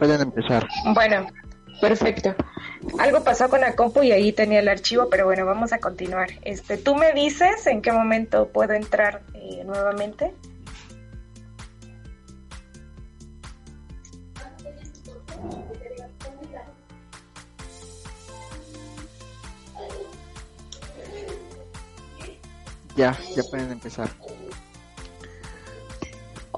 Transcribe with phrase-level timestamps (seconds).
[0.00, 0.66] pueden empezar.
[0.94, 1.26] Bueno,
[1.78, 2.34] perfecto.
[2.98, 6.30] Algo pasó con la compu y ahí tenía el archivo, pero bueno, vamos a continuar.
[6.42, 10.32] Este, ¿Tú me dices en qué momento puedo entrar eh, nuevamente?
[22.96, 24.08] Ya, ya pueden empezar.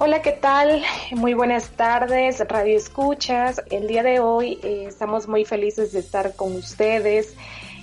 [0.04, 0.82] Hola, ¿qué tal?
[1.12, 3.62] Muy buenas tardes, Radio Escuchas.
[3.70, 7.34] El día de hoy eh, estamos muy felices de estar con ustedes.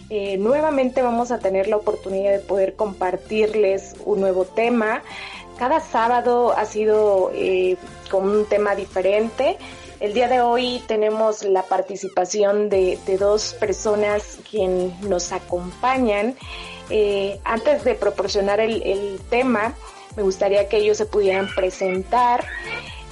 [0.09, 5.01] Eh, nuevamente vamos a tener la oportunidad de poder compartirles un nuevo tema.
[5.57, 7.77] Cada sábado ha sido eh,
[8.11, 9.57] con un tema diferente.
[10.01, 16.35] El día de hoy tenemos la participación de, dos personas quienes nos acompañan.
[17.45, 19.73] antes de proporcionar el tema,
[20.19, 22.45] me gustaría que ellos se pudieran presentar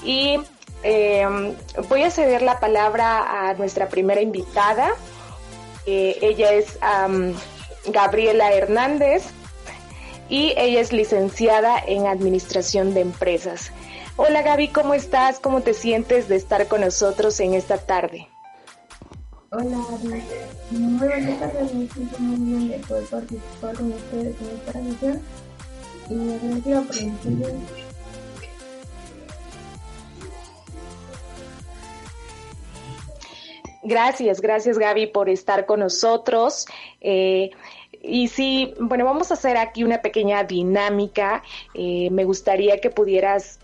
[0.04, 0.38] y
[0.84, 1.56] em,
[1.88, 4.90] voy a ceder la palabra a nuestra primera invitada.
[5.86, 6.78] Eh, ella es
[7.86, 9.24] Gabriela Hernández
[10.28, 13.72] y ella es licenciada en Administración de Empresas.
[14.18, 15.40] Hola Gaby, ¿cómo estás?
[15.40, 18.28] ¿Cómo te sientes de estar con nosotros en esta tarde?
[19.50, 19.78] Hola,
[20.72, 21.54] muy buenas
[22.20, 24.78] muy bien de poder participar con ustedes esta
[33.84, 36.66] Gracias, gracias Gaby por estar con nosotros.
[37.00, 37.52] Eh,
[38.02, 41.44] y sí, bueno, vamos a hacer aquí una pequeña dinámica.
[41.74, 43.60] Eh, me gustaría que pudieras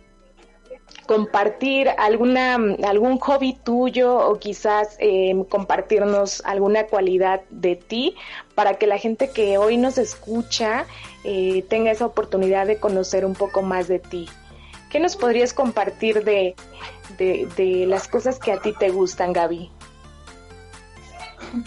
[1.06, 2.56] compartir alguna
[2.88, 8.16] algún hobby tuyo o quizás eh, compartirnos alguna cualidad de ti
[8.56, 10.86] para que la gente que hoy nos escucha
[11.24, 14.30] eh, tenga esa oportunidad de conocer un poco más de ti.
[14.90, 16.56] ¿Qué nos podrías compartir de,
[17.18, 19.72] de, las cosas que a ti te gustan, Gaby?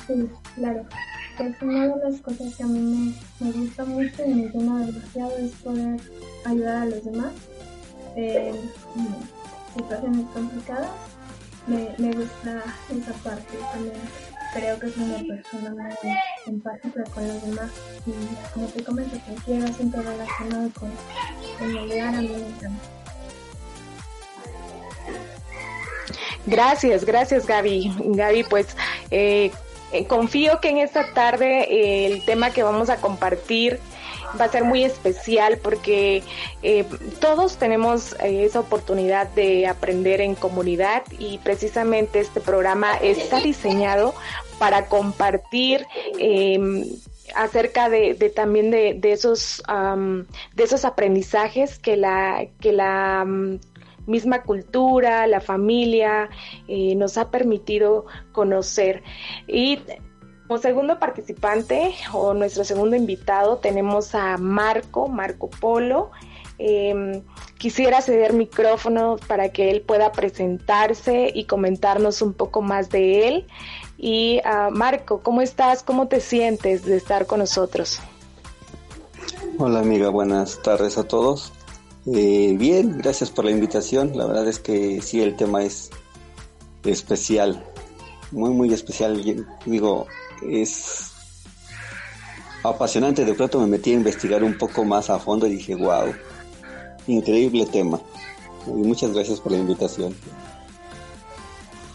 [0.07, 0.85] Sí, claro.
[1.37, 5.37] Pues una de las cosas que a mí me, gusta mucho y me llena demasiado
[5.39, 6.01] es poder
[6.45, 7.33] ayudar a los demás
[8.17, 8.71] en
[9.75, 10.91] situaciones complicadas.
[11.67, 14.01] Me, me gusta esa parte también
[14.57, 16.17] creo que es una persona muy
[16.47, 17.71] empática con los demás
[18.07, 18.13] y
[18.53, 20.91] como te comento, cualquiera siempre relacionado con,
[21.59, 22.31] con ayudar a mí
[26.47, 27.93] Gracias, gracias Gaby.
[27.99, 28.77] Gaby, pues
[29.11, 29.51] eh,
[29.93, 33.81] eh, confío que en esta tarde eh, el tema que vamos a compartir
[34.39, 36.23] va a ser muy especial porque
[36.63, 36.85] eh,
[37.21, 44.15] todos tenemos eh, esa oportunidad de aprender en comunidad y precisamente este programa está diseñado
[44.59, 45.87] para compartir
[46.19, 46.85] em,
[47.35, 49.63] acerca de, también de, esos
[50.55, 53.27] de esos aprendizajes que la que la
[54.07, 56.31] misma cultura, la familia
[56.69, 59.03] eh, nos ha permitido conocer.
[59.47, 59.81] Y
[60.47, 66.11] como segundo participante o nuestro segundo invitado tenemos a Marco, Marco Polo.
[66.59, 67.23] Em,
[67.59, 73.47] quisiera ceder micrófono para que él pueda presentarse y comentarnos un poco más de él.
[73.99, 75.83] Y uh, Marco, ¿cómo estás?
[75.83, 77.99] ¿Cómo te sientes de estar con nosotros?
[79.59, 81.53] Hola amiga, buenas tardes a todos.
[82.07, 84.17] Eh, bien, gracias por la invitación.
[84.17, 85.91] La verdad es que sí, el tema es
[86.85, 87.65] especial,
[88.31, 89.23] muy, muy especial.
[89.65, 90.07] Digo,
[90.43, 91.13] es
[92.63, 93.25] apasionante.
[93.25, 96.15] De pronto me metí a investigar un poco más a fondo y dije, wow,
[97.07, 98.01] increíble tema.
[98.67, 100.15] Y muchas gracias por la invitación.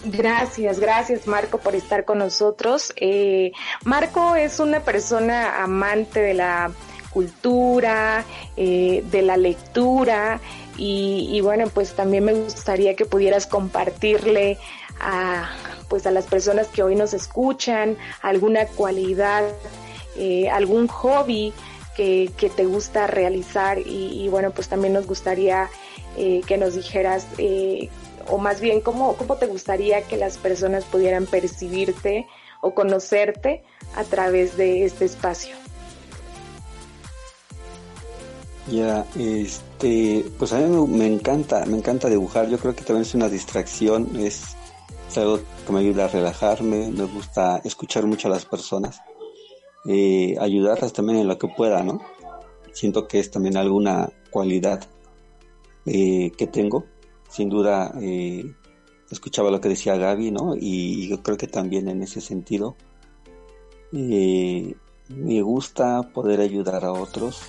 [0.03, 2.91] Gracias, gracias Marco por estar con nosotros.
[2.95, 3.51] Eh,
[3.85, 6.71] Marco es una persona amante de la
[7.11, 8.25] cultura,
[8.57, 10.39] eh, de la lectura
[10.77, 14.57] y, y, bueno, pues también me gustaría que pudieras compartirle
[14.99, 15.51] a,
[15.91, 19.43] pues a las personas que hoy nos escuchan, alguna cualidad,
[20.15, 21.51] eh, algún hobby
[21.97, 25.69] que, te gusta realizar y, bueno, pues también nos gustaría
[26.15, 27.89] eh, que nos dijeras, eh,
[28.29, 32.25] o más bien, ¿cómo, ¿cómo te gustaría que las personas pudieran percibirte
[32.61, 33.61] o conocerte
[33.93, 35.57] a través de este espacio?
[38.71, 42.47] Ya, este, pues a mí me, encanta, me encanta dibujar.
[42.47, 44.55] Yo creo que también es una distracción, es
[45.11, 49.01] es algo que me ayuda a relajarme, me gusta escuchar mucho a las personas,
[49.85, 52.01] eh, ayudarlas también en lo que pueda, ¿no?
[52.71, 54.87] Siento que es también alguna cualidad
[55.85, 56.85] eh, que tengo,
[57.29, 58.53] sin duda eh,
[59.09, 60.55] escuchaba lo que decía Gaby, ¿no?
[60.55, 62.77] Y, yo creo que también en ese sentido
[63.91, 67.41] me gusta poder ayudar a otros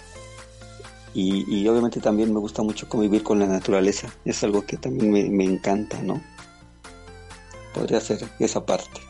[1.15, 5.31] y, obviamente también me gusta mucho convivir con la naturaleza, es algo que también me,
[5.31, 6.21] me encanta, ¿no?
[7.75, 9.01] Podría ser esa parte.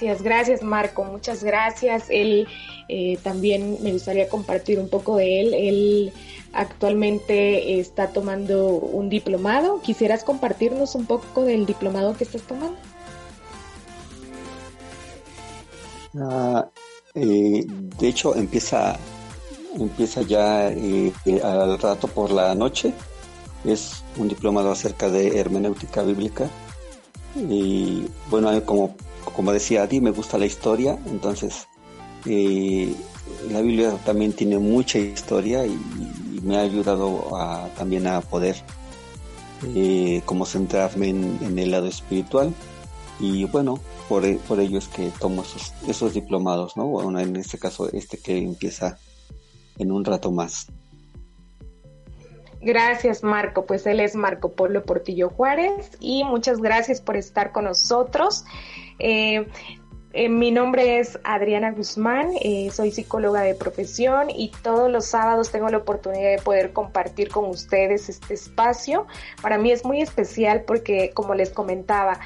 [0.00, 2.06] Gracias, gracias Marco, muchas gracias.
[2.10, 2.46] Él
[2.88, 5.54] eh, también me gustaría compartir un poco de él.
[5.54, 6.12] Él
[6.52, 9.80] actualmente está tomando un diplomado.
[9.80, 12.76] ¿Quisieras compartirnos un poco del diplomado que estás tomando?
[16.20, 16.68] Ah,
[17.14, 18.96] eh, de hecho, empieza,
[19.78, 21.12] empieza ya eh,
[21.42, 22.92] al rato por la noche.
[23.64, 26.48] Es un diplomado acerca de hermenéutica bíblica.
[27.36, 28.94] Y bueno, como
[29.34, 31.66] como decía Adi, me gusta la historia, entonces
[32.24, 35.78] la Biblia también tiene mucha historia y,
[36.42, 37.30] me ha ayudado
[37.74, 38.54] también a poder
[39.74, 42.52] eh, como centrarme en, el lado espiritual
[43.18, 46.84] y bueno, por, por ello es que tomo esos, esos diplomados, ¿no?
[46.84, 48.98] Bueno, en este caso este que empieza
[49.78, 50.66] en un rato más.
[52.64, 53.66] Gracias, Marco.
[53.66, 58.46] Pues él es Marco Polo Portillo Juárez y muchas gracias por estar con nosotros.
[58.98, 59.46] Eh,
[60.14, 65.50] eh, mi nombre es Adriana Guzmán, eh, soy psicóloga de profesión y todos los sábados
[65.50, 69.08] tengo la oportunidad de poder compartir con ustedes este espacio.
[69.42, 72.18] Para mí es muy especial porque, como les comentaba,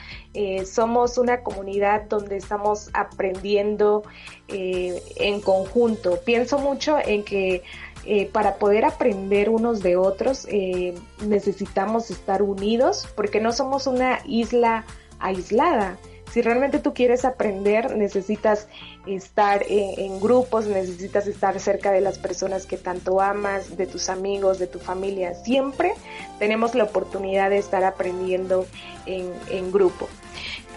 [0.66, 4.04] somos una comunidad donde estamos aprendiendo
[4.46, 6.20] en conjunto.
[6.24, 7.64] Pienso mucho en que
[8.04, 10.94] eh, para poder aprender unos de otros eh,
[11.26, 14.84] necesitamos estar unidos porque no somos una isla
[15.18, 15.98] aislada.
[16.32, 18.68] Si realmente tú quieres aprender, necesitas
[19.06, 24.58] estar en, grupos, necesitas estar cerca de las personas que tanto amas, de tus amigos,
[24.58, 25.34] de tu familia.
[25.34, 25.92] Siempre
[26.38, 28.66] tenemos la oportunidad de estar aprendiendo
[29.06, 30.06] en, grupo.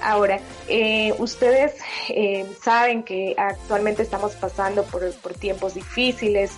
[0.01, 0.39] Ahora,
[0.69, 1.73] eh, ustedes
[2.63, 6.53] saben que actualmente estamos pasando por, por tiempos difíciles,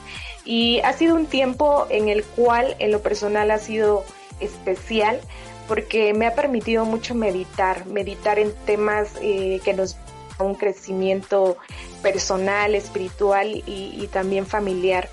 [0.45, 4.03] y ha sido un tiempo en el cual en lo personal ha sido
[4.39, 5.19] especial
[5.67, 9.95] porque me ha permitido mucho meditar, meditar en temas eh, que nos
[10.37, 11.57] dan un crecimiento
[12.01, 15.09] personal, espiritual y, también familiar.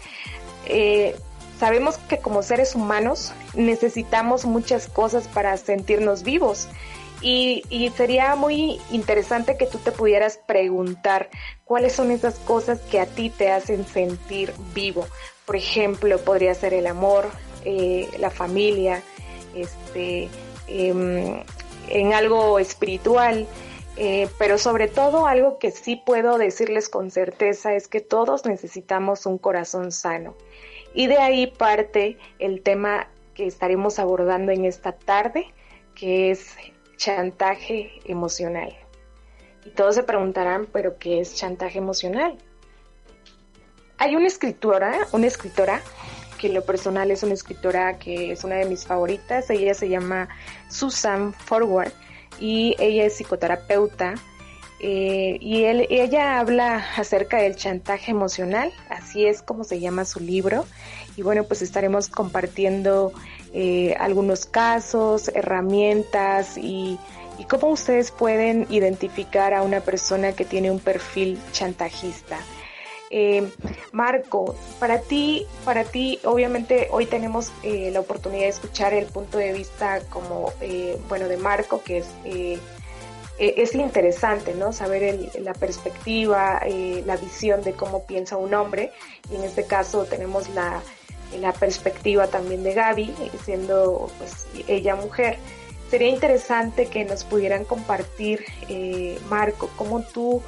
[0.67, 1.17] Eh,
[1.59, 6.69] sabemos que como seres humanos necesitamos muchas cosas para sentirnos vivos
[7.23, 11.29] y, sería muy interesante que tú te pudieras preguntar
[11.65, 15.07] cuáles son esas cosas que a ti te hacen sentir vivo.
[15.45, 17.29] Por ejemplo, podría ser el amor,
[17.65, 19.03] eh, la familia,
[19.55, 20.29] este,
[20.69, 21.43] em,
[21.89, 23.47] en algo espiritual,
[23.97, 29.27] eh, pero sobre todo algo que sí puedo decirles con certeza es que todos necesitamos
[29.27, 30.35] un corazón sano.
[30.95, 35.53] Y de ahí parte el tema que estaremos abordando en esta tarde,
[35.95, 36.57] que es
[37.01, 38.77] chantaje emocional.
[39.65, 42.37] Y todos se preguntarán, ¿pero qué es chantaje emocional?
[43.97, 45.81] Hay una escritora, una escritora
[46.39, 49.49] que en lo personal es una escritora que es una de mis favoritas.
[49.49, 50.29] Ella se llama
[50.69, 51.93] Susan Forward
[52.39, 54.15] y ella es psicoterapeuta.
[54.83, 60.67] Eh, y ella habla acerca del chantaje emocional, así es como se llama su libro.
[61.17, 63.13] Y bueno, pues estaremos compartiendo
[63.53, 66.99] eh, algunos casos, herramientas y,
[67.49, 72.39] cómo ustedes pueden identificar a una persona que tiene un perfil chantajista.
[73.09, 73.51] Eh,
[73.93, 79.39] Marco, para ti, para ti, obviamente hoy tenemos eh, la oportunidad de escuchar el punto
[79.39, 80.53] de vista como,
[81.09, 82.61] bueno, de Marco, que es
[83.39, 84.71] es interesante, ¿no?
[84.75, 86.61] Saber la perspectiva,
[87.07, 88.93] la visión de cómo piensa un hombre.
[89.33, 90.83] Y en este caso tenemos la,
[91.39, 95.39] la perspectiva también de Gaby, siendo pues, ella mujer.
[95.91, 100.41] Sería interesante que nos pudieran compartir, eh, Marco, cómo tú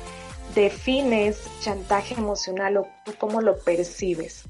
[0.55, 4.45] defines chantaje emocional o tú cómo lo percibes.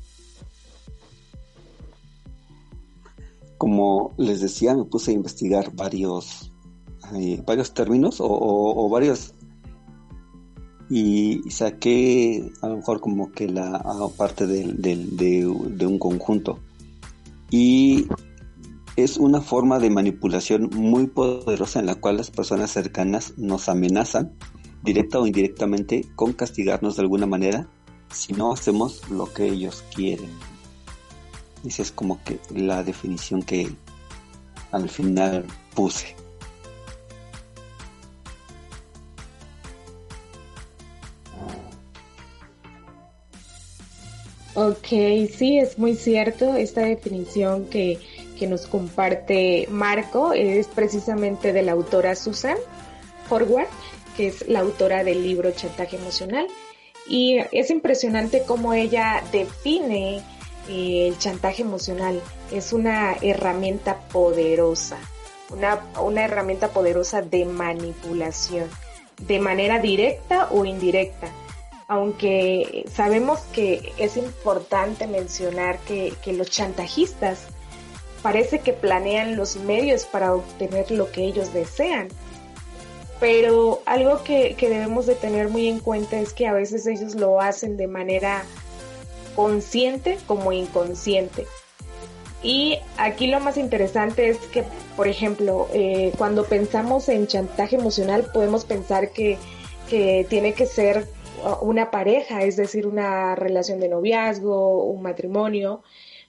[3.57, 6.53] Como les decía, me puse a investigar varios,
[7.15, 9.35] eh, varios términos o, o varios
[10.95, 13.83] y saqué a lo mejor como que la
[14.15, 16.59] parte de, un conjunto.
[17.51, 18.09] Y
[18.97, 24.35] es una forma de manipulación muy poderosa en la cual las personas cercanas nos amenazan,
[24.83, 27.67] directa o indirectamente, con castigarnos de alguna manera
[28.11, 30.29] si no hacemos lo que ellos quieren.
[31.65, 33.75] Esa es como que la definición que
[34.73, 36.22] al final puse.
[44.55, 44.87] Ok,
[45.35, 46.55] sí, es muy cierto.
[46.57, 47.99] Esta definición que,
[48.43, 52.57] nos comparte Marco es precisamente de la autora Susan
[53.29, 53.69] Forward,
[54.17, 56.49] que es la autora del libro Chantaje Emocional.
[57.07, 60.25] Y es impresionante cómo ella define
[60.69, 62.21] eh, el chantaje emocional.
[62.51, 64.99] Es una herramienta poderosa,
[65.51, 68.69] una, una herramienta poderosa de manipulación,
[69.21, 71.29] de manera directa o indirecta.
[71.93, 77.41] Aunque sabemos que es importante mencionar que, los chantajistas
[78.23, 82.09] parece que planean los medios para obtener lo que ellos desean.
[83.21, 87.15] Pero algo que, que, debemos de tener muy en cuenta es que a veces ellos
[87.15, 88.43] lo hacen de manera
[89.37, 91.47] consciente como inconsciente.
[92.43, 94.65] Y aquí lo más interesante es que,
[94.97, 99.37] por ejemplo, eh, cuando pensamos en chantaje emocional podemos pensar que,
[99.91, 101.07] que tiene que ser
[101.61, 105.83] una pareja, es decir, una relación de noviazgo, un matrimonio,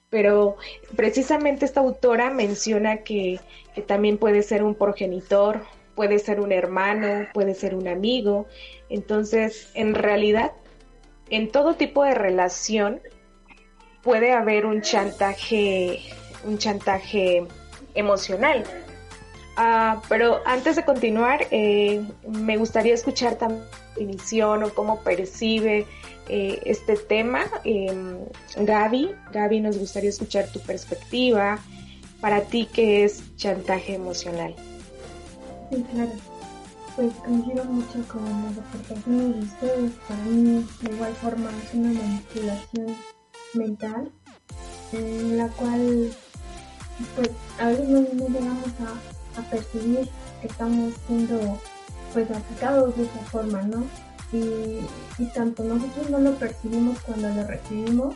[0.09, 0.57] pero
[0.95, 3.39] precisamente esta autora menciona que,
[3.73, 5.63] que, también puede ser un progenitor,
[5.95, 8.47] puede ser un hermano, puede ser un amigo.
[8.89, 10.51] Entonces, en realidad,
[11.29, 13.01] en todo tipo de relación
[14.03, 15.99] puede haber un chantaje,
[16.43, 17.43] un chantaje
[17.95, 18.63] emocional.
[19.57, 25.85] Uh, pero antes de continuar, eh, me gustaría escuchar también definición o cómo percibe
[26.27, 27.45] eh, este tema.
[27.63, 28.25] Eh,
[28.57, 31.59] Gaby, Gaby, nos gustaría escuchar tu perspectiva.
[32.21, 34.55] Para ti, ¿qué es chantaje emocional?
[35.69, 36.11] Sí, claro.
[36.95, 39.91] Pues coincido mucho con las aportaciones de ustedes.
[40.07, 42.95] Para mí, de igual forma, es una manipulación
[43.55, 44.11] mental
[44.93, 46.11] en la cual
[47.15, 47.29] pues
[47.59, 50.09] a veces no, llegamos a, a, percibir
[50.41, 51.59] que estamos siendo
[52.13, 53.83] pues atacados de esa forma, ¿no?
[54.31, 54.85] Y,
[55.21, 58.15] y tanto nosotros no lo percibimos cuando lo recibimos,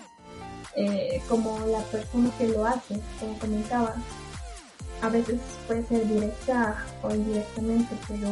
[0.76, 3.96] eh, como la persona que lo hace, como comentaba.
[5.02, 8.30] A veces puede ser directa o indirectamente, pero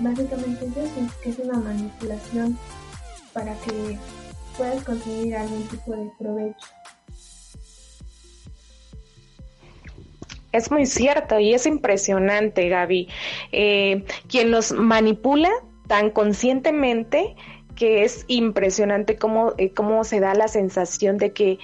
[0.00, 2.58] básicamente es eso, que es una manipulación
[3.32, 3.98] para que
[4.56, 6.66] puedas conseguir algún tipo de provecho.
[10.52, 13.08] Es muy cierto y es impresionante, Gaby.
[13.52, 15.50] Eh, quien nos manipula
[15.86, 17.36] tan conscientemente
[17.74, 21.60] que es impresionante cómo, eh, cómo se da la sensación de que,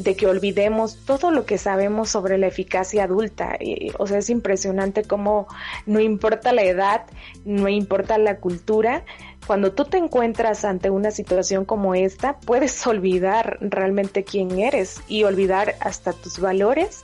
[0.00, 3.58] de que olvidemos todo lo que sabemos sobre la eficacia adulta.
[3.98, 5.48] o sea, es impresionante cómo
[5.84, 7.06] no importa la edad,
[7.44, 9.04] no importa la cultura,
[9.46, 15.24] cuando tú te encuentras ante una situación como esta, puedes olvidar realmente quién eres y
[15.24, 17.02] olvidar hasta tus valores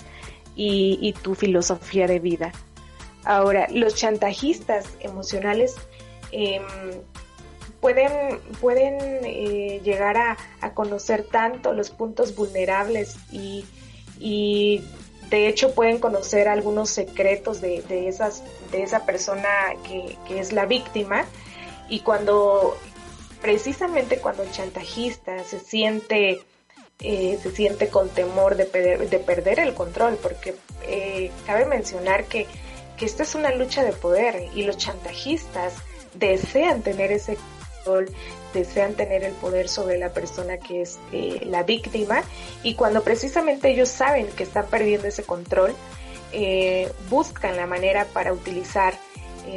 [0.55, 2.53] y, tu filosofía de vida.
[3.25, 5.77] Ahora, los chantajistas emocionales
[6.33, 6.63] em,
[7.81, 10.37] pueden, pueden eh, llegar a,
[10.75, 13.65] conocer tanto los puntos vulnerables y,
[15.31, 19.49] de hecho pueden conocer algunos secretos de, esas, de esa persona
[19.83, 21.25] que, que es la víctima
[21.89, 22.77] y cuando
[23.41, 26.43] precisamente cuando el chantajista se siente
[26.99, 32.47] eh, se siente con temor de, de perder el control, porque eh, cabe mencionar que,
[32.97, 35.75] que esta es una lucha de poder y los chantajistas
[36.15, 37.37] desean tener ese
[37.85, 38.09] control,
[38.55, 42.23] desean tener el poder sobre la persona que es eh, la víctima
[42.63, 45.75] y cuando precisamente ellos saben que están perdiendo ese control,
[47.11, 48.95] buscan la manera para utilizar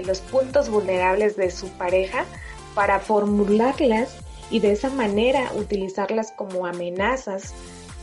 [0.05, 2.25] los puntos vulnerables de su pareja
[2.73, 7.53] para formularlas y de esa manera utilizarlas como amenazas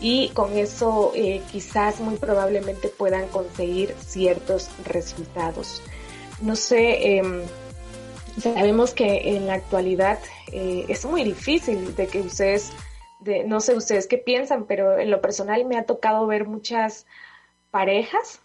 [0.02, 5.80] y con eso eh, quizás muy probablemente puedan conseguir ciertos resultados.
[6.40, 7.42] No sé, em,
[8.38, 10.18] sabemos que en la actualidad
[10.50, 12.72] eh, es muy difícil de que ustedes,
[13.20, 17.06] de, no sé ustedes qué piensan, pero en lo personal me ha tocado ver muchas
[17.70, 18.42] parejas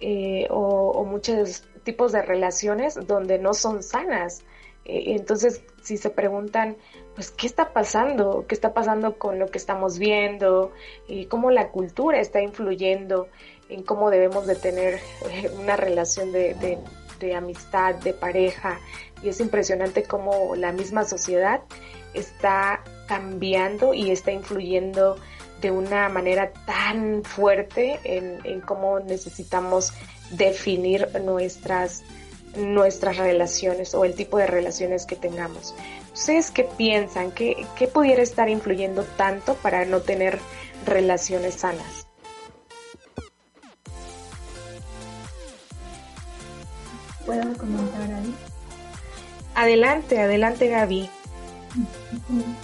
[0.00, 4.42] eh, o, o muchos tipos de relaciones donde no son sanas.
[4.84, 6.76] entonces, si se preguntan,
[7.16, 8.44] pues, ¿qué está pasando?
[8.46, 10.72] ¿Qué está pasando con lo que estamos viendo?
[11.08, 13.28] Y cómo la cultura está influyendo
[13.70, 16.78] en cómo debemos de tener eh, una relación de,
[17.34, 18.78] amistad, de pareja.
[19.22, 21.62] Y es impresionante cómo la misma sociedad
[22.12, 25.16] está cambiando y está influyendo
[25.62, 29.94] de una manera tan fuerte en, en cómo necesitamos
[30.32, 32.02] definir nuestras
[32.56, 35.74] nuestras relaciones o el tipo de relaciones que tengamos.
[36.16, 37.30] ¿Ustedes qué piensan?
[37.30, 40.38] ¿Qué, ¿Qué pudiera estar influyendo tanto para no tener
[40.86, 42.08] relaciones sanas?
[47.26, 48.34] ¿Puedo comentar ahí?
[49.54, 51.10] Adelante, adelante Gaby.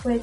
[0.02, 0.23] Pues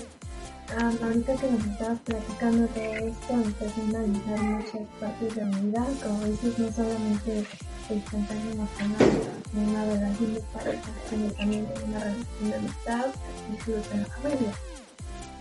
[0.77, 5.85] ahorita que nos estabas platicando de esto, empecé a analizar muchas partes de mi vida,
[6.03, 7.45] como dices, no solamente
[7.89, 9.21] el chantaje emocional
[9.53, 13.05] en una relación de pareja, sino también una relación de amistad,
[13.51, 14.51] incluso en la familia.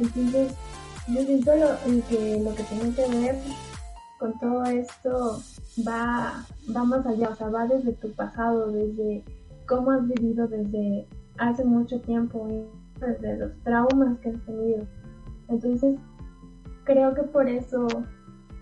[0.00, 0.54] Entonces,
[1.08, 3.37] yo siento lo, que lo que tiene que ver
[4.18, 5.42] con todo esto
[5.87, 6.44] va,
[6.75, 9.25] va más allá, o sea, va desde tu pasado, desde
[9.66, 11.06] cómo has vivido desde
[11.38, 12.49] hace mucho tiempo,
[12.99, 14.87] desde los traumas que has tenido.
[15.49, 15.97] Entonces,
[16.85, 17.87] creo que por eso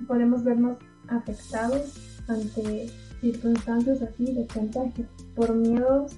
[0.06, 0.76] podemos vernos
[1.08, 1.94] afectados
[2.28, 2.90] ante
[3.20, 6.16] circunstancias así de contagio, por miedos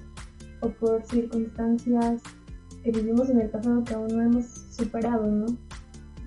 [0.61, 2.21] o por circunstancias
[2.83, 5.45] que vivimos en el pasado que aún no hemos superado, ¿no?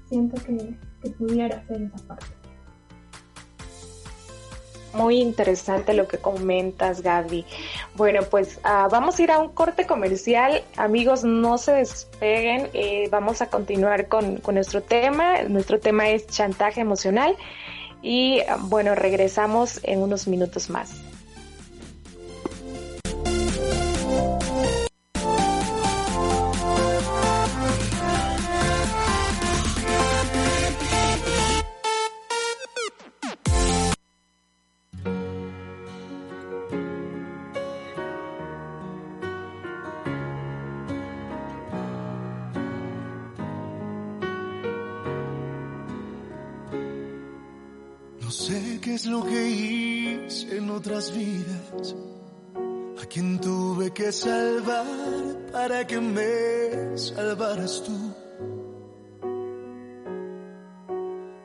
[0.08, 2.41] Siento que, que pudiera ser esa parte.
[4.94, 7.44] Muy interesante lo que comentas, Gaby.
[7.94, 10.62] Bueno, pues uh, vamos a ir a un corte comercial.
[10.76, 12.68] Amigos, no se despeguen.
[12.74, 15.42] Eh, vamos a continuar con, con nuestro tema.
[15.44, 17.36] Nuestro tema es chantaje emocional.
[18.02, 21.11] Y bueno, regresamos en unos minutos más.
[48.56, 51.94] Es lo que hice en otras vidas?
[53.02, 54.86] A quien tuve que salvar
[55.50, 58.14] para que me salvaras tú.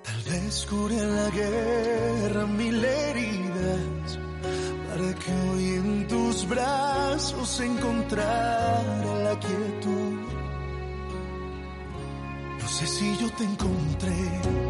[0.04, 4.20] Tal vez curé en la guerra mil heridas
[4.90, 10.20] para que hoy en tus brazos encontrara la quietud.
[12.60, 14.67] No sé si yo te encontré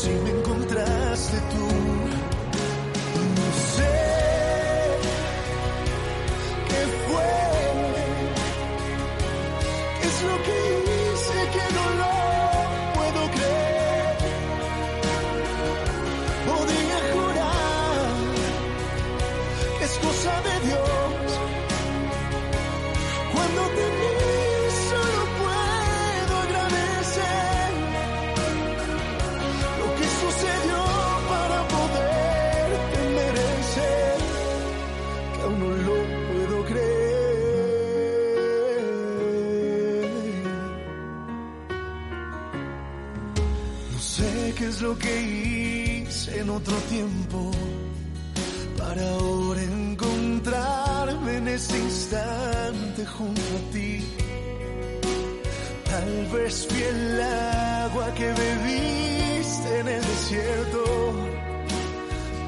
[0.00, 2.29] si me encontraste tú.
[44.90, 47.52] Lo que hice en otro tiempo
[48.76, 54.04] para ahora encontrarme en este instante junto a ti.
[55.90, 60.84] Tal vez fui el agua que bebiste en el desierto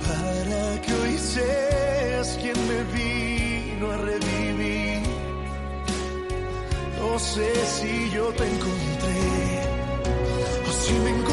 [0.08, 5.02] para que hoy seas quien me vino a revivir.
[7.00, 9.42] No sé si yo te encontré
[10.82, 11.31] si me encontraste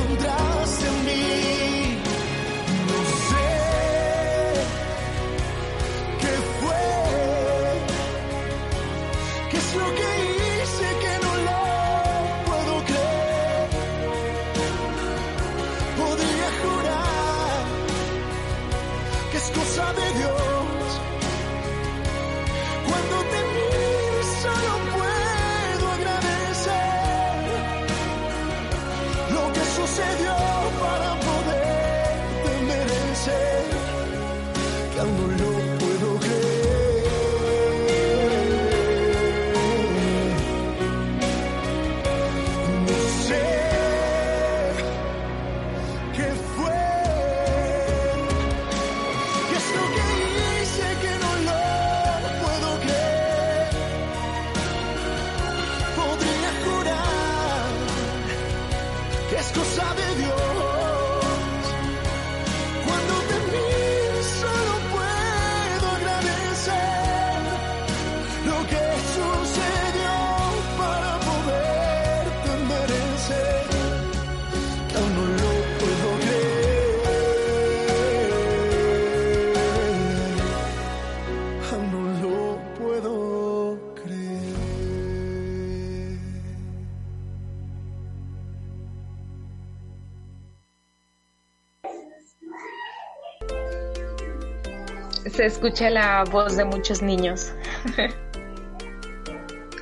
[95.40, 97.54] Se escucha la voz de muchos niños.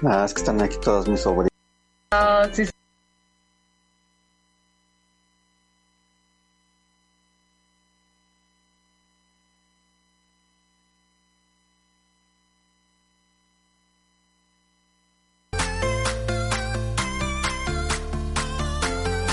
[0.06, 1.50] Ah, es que están aquí todos mis sobrinos.
[2.54, 2.72] Sí, sí.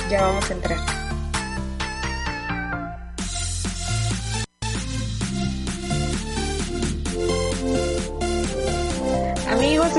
[0.08, 1.03] Ya vamos a entrar.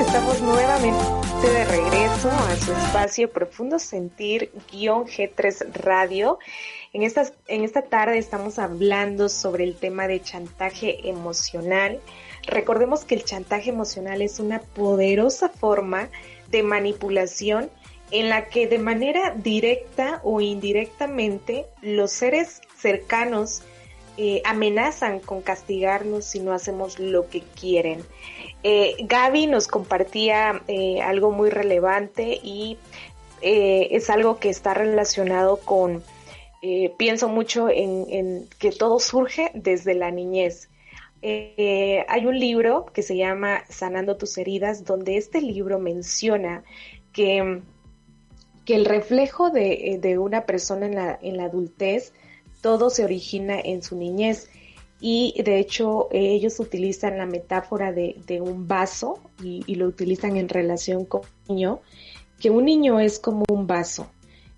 [0.06, 1.04] Estamos nuevamente
[1.42, 6.38] de regreso a su espacio Profundo Sentir G3 Radio.
[6.92, 12.00] En esta, en esta tarde estamos hablando sobre el tema de chantaje emocional.
[12.46, 16.08] Recordemos que el chantaje emocional es una poderosa forma
[16.50, 17.68] de manipulación
[18.12, 23.62] en la que de manera directa o indirectamente los seres cercanos
[24.18, 28.04] eh, amenazan con castigarnos si no hacemos lo que quieren.
[28.68, 32.78] Eh, Gaby nos compartía eh, algo muy relevante y
[33.40, 36.02] eh, es algo que está relacionado con,
[36.98, 40.68] pienso mucho en, que todo surge desde la niñez.
[41.22, 46.64] hay un libro que se llama Sanando tus heridas, donde este libro menciona
[47.12, 47.62] que,
[48.64, 52.12] que el reflejo de, una persona en la, en la adultez,
[52.62, 54.50] todo se origina en su niñez
[55.00, 61.04] y de hecho ellos utilizan la metáfora de, un vaso y, lo utilizan en relación
[61.04, 61.80] con un niño,
[62.40, 64.08] que un niño es como un vaso,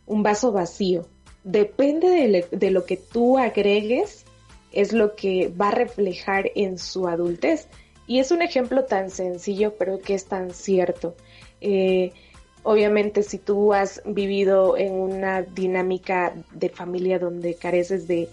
[0.06, 1.06] un vaso vacío.
[1.44, 4.24] Depende de, de lo que tú agregues,
[4.72, 7.68] es lo que va a reflejar en su adultez.
[8.06, 11.14] Y es un ejemplo tan sencillo, pero que es tan cierto.
[11.60, 12.12] Eh,
[12.62, 18.28] obviamente, si tú has vivido en una dinámica de familia donde careces de,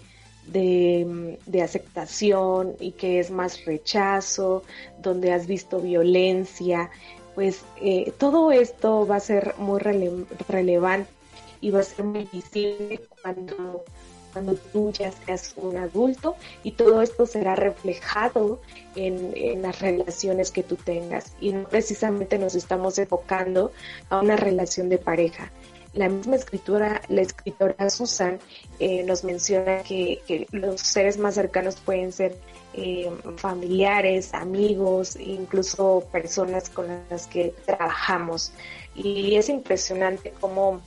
[0.46, 4.62] de, aceptación y que es más rechazo,
[5.00, 6.90] donde has visto violencia,
[7.34, 11.10] pues eh, todo esto va a ser muy relevante
[11.60, 13.84] y va a ser muy visible cuando,
[14.32, 18.60] cuando tú ya seas un adulto y todo esto será reflejado
[18.94, 21.32] en, en las relaciones que tú tengas.
[21.40, 23.72] Y no precisamente nos estamos enfocando
[24.08, 25.50] a una relación de pareja,
[25.96, 28.38] la misma escritura, la escritora Susan
[28.78, 32.36] eh, nos menciona que, los seres más cercanos pueden ser
[32.74, 38.52] eh, familiares, amigos, incluso personas con las que trabajamos.
[38.94, 40.80] Y es impresionante cómo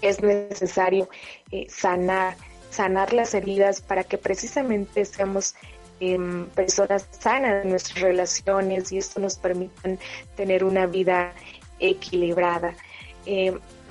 [0.00, 1.08] es necesario
[1.52, 2.36] eh, sanar,
[2.70, 5.54] sanar las heridas para que precisamente seamos
[6.00, 9.96] em, personas sanas en nuestras relaciones y esto nos permita
[10.36, 11.32] tener una vida
[11.78, 12.74] equilibrada.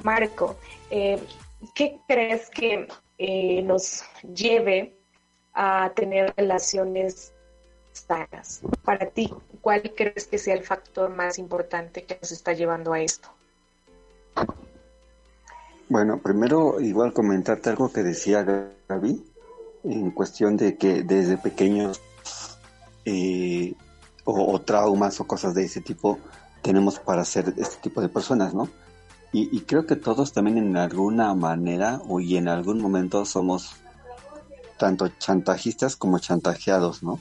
[0.04, 0.58] Marco,
[0.90, 1.22] eh,
[1.76, 2.88] ¿qué crees que
[3.18, 4.96] eh, nos lleve
[5.54, 7.34] a tener relaciones
[7.92, 8.62] sanas?
[8.84, 13.02] Para ti, ¿cuál crees que sea el factor más importante que nos está llevando a
[13.02, 13.30] esto?
[15.90, 18.44] Bueno, primero igual comentarte algo que decía
[18.88, 19.26] Gaby
[19.84, 22.02] en cuestión de que desde pequeños
[23.04, 23.74] eh,
[24.24, 26.20] o, o, traumas o cosas de ese tipo
[26.62, 28.70] tenemos para ser este tipo de personas, ¿no?
[29.34, 33.76] Y, creo que todos también en alguna manera o y en algún momento somos
[34.78, 37.17] tanto chantajistas como chantajeados, ¿no?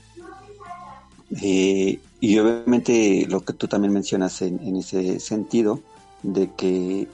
[1.41, 5.81] Eh, y obviamente lo que tú también mencionas en, en, ese sentido,
[6.25, 7.07] de que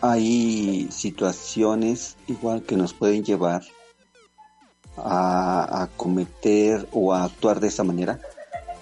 [0.00, 3.62] hay situaciones igual que nos pueden llevar
[4.96, 8.18] a, a cometer o a actuar de esa manera,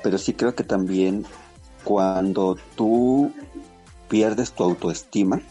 [0.05, 1.27] pero sí creo que también
[1.83, 3.33] cuando tú
[4.15, 5.43] pierdes tu autoestima,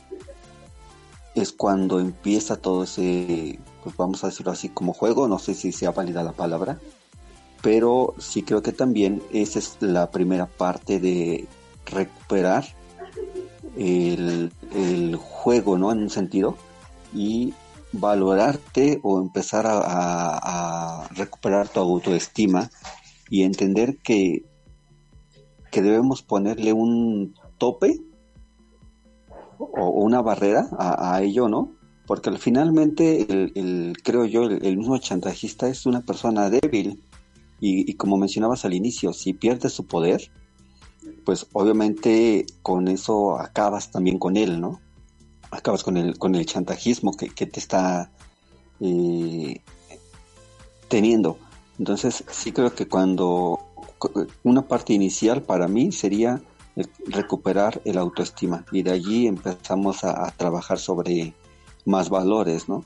[1.36, 5.74] es cuando empieza todo ese, pues vamos a decirlo así, como juego, no sé si
[5.74, 6.80] sea válida la palabra,
[7.62, 11.46] pero sí creo que también esa es la primera parte de
[11.88, 12.64] recuperar
[13.76, 14.50] el,
[15.18, 15.92] juego, ¿no?
[15.92, 16.56] En un sentido,
[17.14, 17.54] y
[17.92, 19.82] valorarte o empezar a,
[21.04, 22.72] a recuperar tu autoestima
[23.30, 24.46] y entender que,
[25.70, 28.00] que debemos ponerle un tope
[29.74, 31.72] o, una barrera a, ello, ¿no?
[32.06, 37.02] Porque finalmente, el, creo yo, el, mismo chantajista es una persona débil.
[37.60, 40.30] Y, como mencionabas al inicio, si pierde su poder,
[41.24, 44.82] pues obviamente con eso acabas también con él, ¿no?
[45.50, 48.12] Acabas con el, con el chantajismo que, te está
[48.82, 49.62] eh,
[50.90, 51.38] teniendo.
[51.80, 53.60] Entonces sí creo que cuando
[54.44, 56.42] una parte inicial para mí sería
[57.06, 61.34] recuperar el autoestima y de allí empezamos a, trabajar sobre
[61.86, 62.84] más valores, ¿no?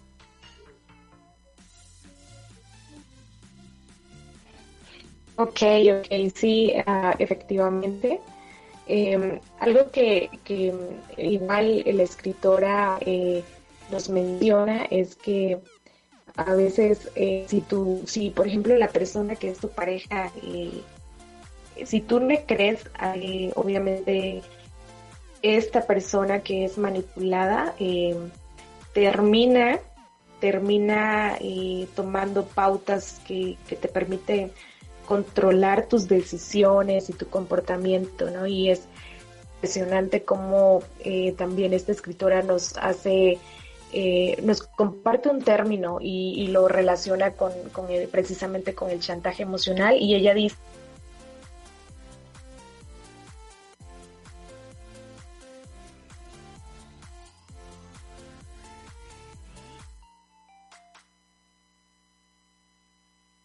[5.38, 5.62] Ok,
[6.00, 8.19] ok, sí, ah, efectivamente.
[8.88, 10.73] Em, algo que, que,
[11.17, 13.43] igual la escritora eh,
[13.91, 15.60] nos menciona es que
[16.38, 20.82] a veces eh, si tú, si por ejemplo la persona que es tu pareja eh,
[21.85, 22.89] si tú me crees,
[23.55, 24.41] obviamente
[25.41, 28.15] esta persona que es manipulada eh,
[28.93, 29.79] termina
[30.39, 34.51] termina eh, tomando pautas que, te permiten
[35.07, 38.45] controlar tus decisiones y tu comportamiento, ¿no?
[38.45, 38.83] Y es
[39.55, 43.39] impresionante cómo eh, también esta escritora nos hace,
[44.43, 47.51] nos comparte un término y, lo relaciona con,
[48.11, 50.57] precisamente con el chantaje emocional y ella dice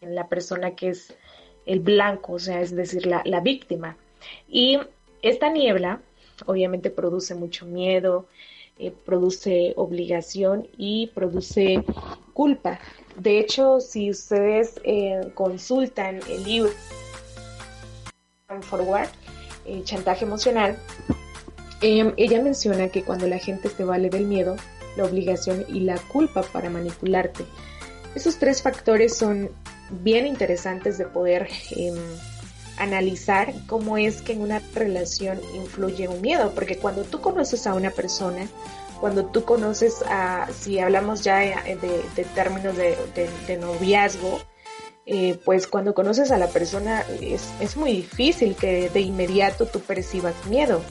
[0.07, 1.15] la persona que es
[1.65, 3.97] el blanco, o sea, es decir, la, la víctima.
[4.47, 4.79] Y
[5.21, 6.01] esta niebla
[6.45, 8.27] obviamente produce mucho miedo,
[8.79, 11.83] eh, produce obligación y produce
[12.33, 12.79] culpa.
[13.15, 16.71] De hecho, si ustedes eh, consultan el libro
[18.61, 19.09] Forward,
[19.65, 20.77] eh, chantaje emocional,
[21.81, 24.55] em, ella menciona que cuando la gente se vale del miedo,
[24.97, 27.45] la obligación y la culpa para manipularte,
[28.15, 29.51] esos tres factores son
[30.01, 31.95] bien interesantes de poder em,
[32.77, 37.75] analizar cómo es que en una relación influye un miedo, porque cuando tú conoces a
[37.75, 38.47] una persona,
[38.99, 44.39] cuando tú conoces a, si hablamos ya de, términos de, noviazgo,
[45.05, 49.81] eh, pues cuando conoces a la persona es, es, muy difícil que de inmediato tú
[49.81, 50.81] percibas miedo.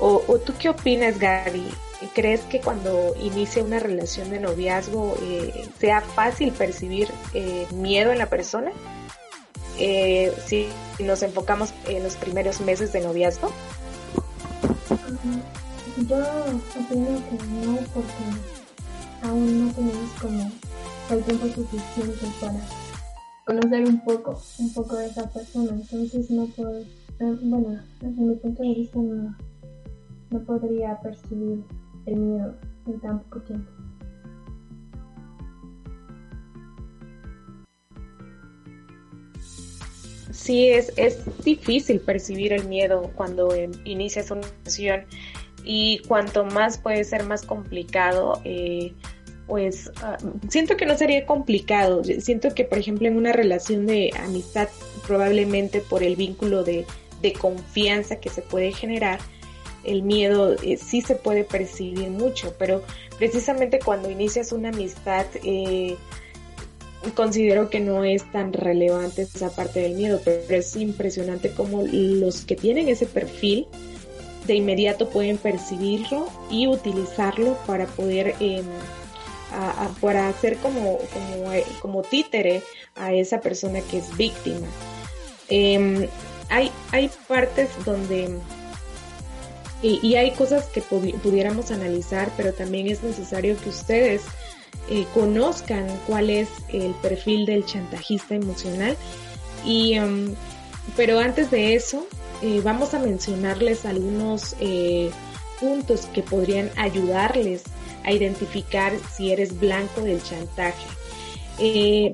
[0.00, 1.64] O, tú qué opinas, Gaby?
[2.14, 8.18] ¿Crees que cuando inicia una relación de noviazgo eh, sea fácil percibir eh, miedo en
[8.18, 8.72] la persona?
[9.78, 10.68] Eh, si
[11.00, 13.50] nos enfocamos en los primeros meses de noviazgo?
[16.08, 18.24] Yo opino que no, porque
[19.22, 20.50] aún no tenemos como
[21.10, 22.60] el tiempo suficiente para
[23.44, 25.70] conocer un poco, un poco de esa persona.
[25.72, 29.36] Entonces no puedo, eh, bueno, desde mi punto de vista no,
[30.30, 31.64] no podría percibir
[32.06, 32.54] el miedo
[32.86, 33.70] en tan poco tiempo.
[40.44, 45.04] sí es, es difícil percibir el miedo cuando em, inicias una relación
[45.64, 48.92] y cuanto más puede ser más complicado, eh,
[49.46, 52.02] pues ah, siento que no sería complicado.
[52.04, 54.68] Siento que, por ejemplo, en una relación de amistad,
[55.06, 56.84] probablemente por el vínculo de,
[57.22, 59.20] de confianza que se puede generar,
[59.84, 62.82] el miedo eh, sí se puede percibir mucho, pero
[63.18, 65.96] precisamente cuando inicias una amistad, eh,
[67.14, 72.44] considero que no es tan relevante esa parte del miedo, pero es impresionante cómo los
[72.44, 73.66] que tienen ese perfil
[74.46, 78.64] de inmediato pueden percibirlo y utilizarlo para poder em,
[80.00, 82.62] para hacer como, como, eh, como, títere
[82.96, 84.66] a esa persona que es víctima.
[85.48, 86.08] Em,
[86.48, 88.36] hay, hay partes donde
[89.82, 94.22] y, hay cosas que pudiéramos analizar, pero también es necesario que ustedes
[94.88, 98.96] eh, conozcan cuál es el perfil del chantajista emocional.
[99.64, 100.34] Y, em,
[100.96, 102.06] pero antes de eso,
[102.42, 105.10] eh, vamos a mencionarles algunos eh,
[105.60, 107.62] puntos que podrían ayudarles
[108.04, 110.86] a identificar si eres blanco del chantaje.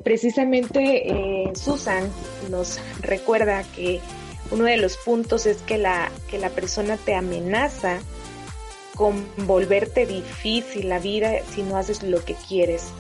[0.05, 2.11] precisamente Susan
[2.51, 4.01] nos recuerda que
[4.51, 8.01] uno de los puntos es que la, que la persona te amenaza
[8.97, 12.93] con volverte difícil la vida si no haces lo que quieres.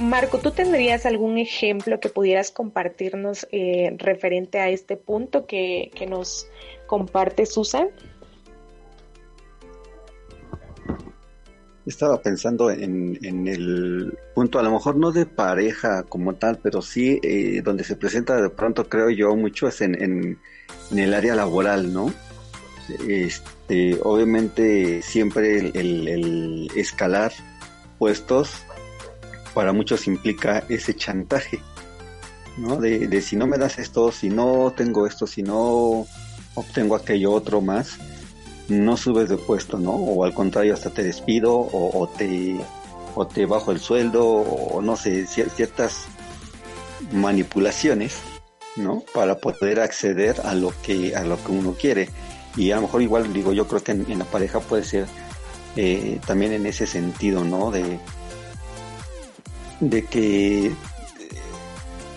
[0.00, 6.48] Marco, ¿tú tendrías algún ejemplo que pudieras compartirnos eh, referente a este punto que, nos
[6.86, 7.88] comparte Susan?
[11.86, 17.20] Estaba pensando en, el punto, a lo mejor no de pareja como tal, pero sí
[17.22, 20.38] eh, donde se presenta de pronto, creo yo, mucho es en, en,
[20.90, 22.12] en el área laboral, ¿no?
[23.08, 27.32] Este, obviamente siempre el, escalar
[27.98, 28.50] puestos
[29.54, 31.60] para muchos implica ese chantaje,
[32.58, 32.76] ¿no?
[32.76, 36.06] De, si no me das esto, si no tengo esto, si no
[36.54, 37.98] obtengo aquello otro más,
[38.68, 39.92] no subes de puesto, ¿no?
[39.92, 42.56] O al contrario, hasta te despido o, te
[43.14, 46.06] o te bajo el sueldo o no sé, ciertas
[47.12, 48.18] manipulaciones,
[48.76, 49.02] ¿no?
[49.12, 52.08] Para poder acceder a lo que a lo que uno quiere
[52.56, 55.06] y a lo mejor igual digo yo creo que en, la pareja puede ser
[55.76, 57.98] eh, también en ese sentido no de
[59.80, 60.72] de que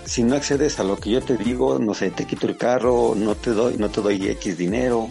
[0.05, 3.13] si no accedes a lo que yo te digo no sé te quito el carro
[3.15, 5.09] no te doy no te doy x dinero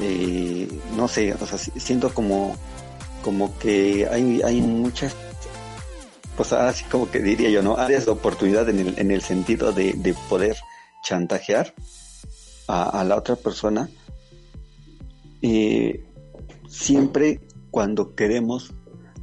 [0.00, 1.34] eh, no sé
[1.76, 2.56] siento como
[3.22, 5.14] como que hay hay muchas
[6.36, 9.72] pues así como que diría yo no áreas de oportunidad en el, en el sentido
[9.72, 10.56] de, de poder
[11.04, 11.74] chantajear
[12.66, 13.88] a, a la otra persona.
[15.42, 16.02] Eh,
[16.68, 18.72] siempre cuando queremos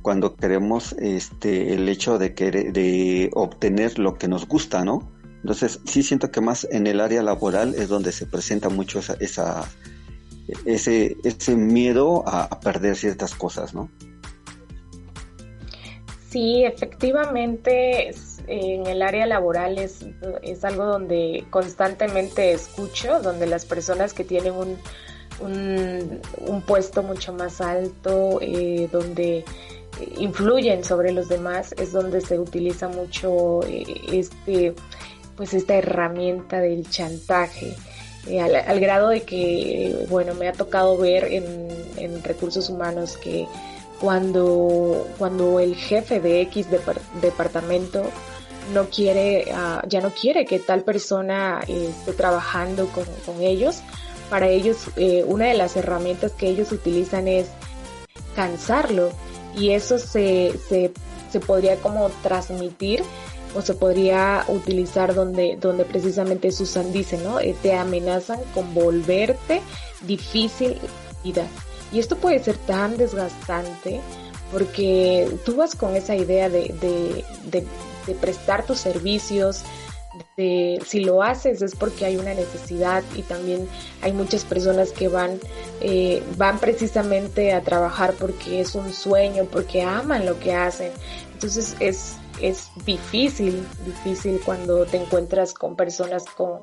[0.01, 5.79] cuando queremos este el hecho de querer, de obtener lo que nos gusta no Entonces,
[5.85, 9.67] sí siento que más en el área laboral es donde se presenta mucho esa, esa
[10.65, 13.89] ese, ese miedo a, perder ciertas cosas, ¿no?
[16.29, 18.11] Sí, efectivamente,
[18.47, 20.05] en el área laboral es,
[20.41, 24.77] es algo donde constantemente escucho, donde las personas que tienen un,
[25.41, 29.43] un, puesto mucho más alto, eh, donde
[30.17, 34.73] influyen sobre los demás, es donde se utiliza mucho eh, este
[35.35, 37.75] pues esta herramienta del chantaje.
[38.27, 43.47] Eh, al, grado de que, bueno, me ha tocado ver en, recursos humanos que
[43.99, 46.67] cuando, cuando el jefe de X
[47.21, 48.03] departamento
[48.73, 53.05] no quiere, ah, ya no quiere que tal persona esté trabajando con,
[53.41, 53.81] ellos,
[54.29, 57.47] para ellos eh, una de las herramientas que ellos utilizan es
[58.35, 59.11] cansarlo.
[59.55, 60.91] Y eso se, se,
[61.31, 63.03] se podría como transmitir
[63.55, 67.39] o se podría utilizar donde, donde precisamente Susan dice, ¿no?
[67.39, 69.61] Eh, te amenazan con volverte
[70.01, 70.77] difícil
[71.23, 71.45] vida.
[71.91, 73.99] Y esto puede ser tan desgastante
[74.51, 77.65] porque tú vas con esa idea de, de,
[78.05, 79.63] de, prestar tus servicios,
[80.35, 83.67] de, si lo haces es porque hay una necesidad y también
[84.01, 85.39] hay muchas personas que van,
[85.79, 90.91] eh, van precisamente a trabajar porque es un sueño, porque aman lo que hacen.
[91.33, 96.61] Entonces es, es difícil, difícil cuando te encuentras con personas con,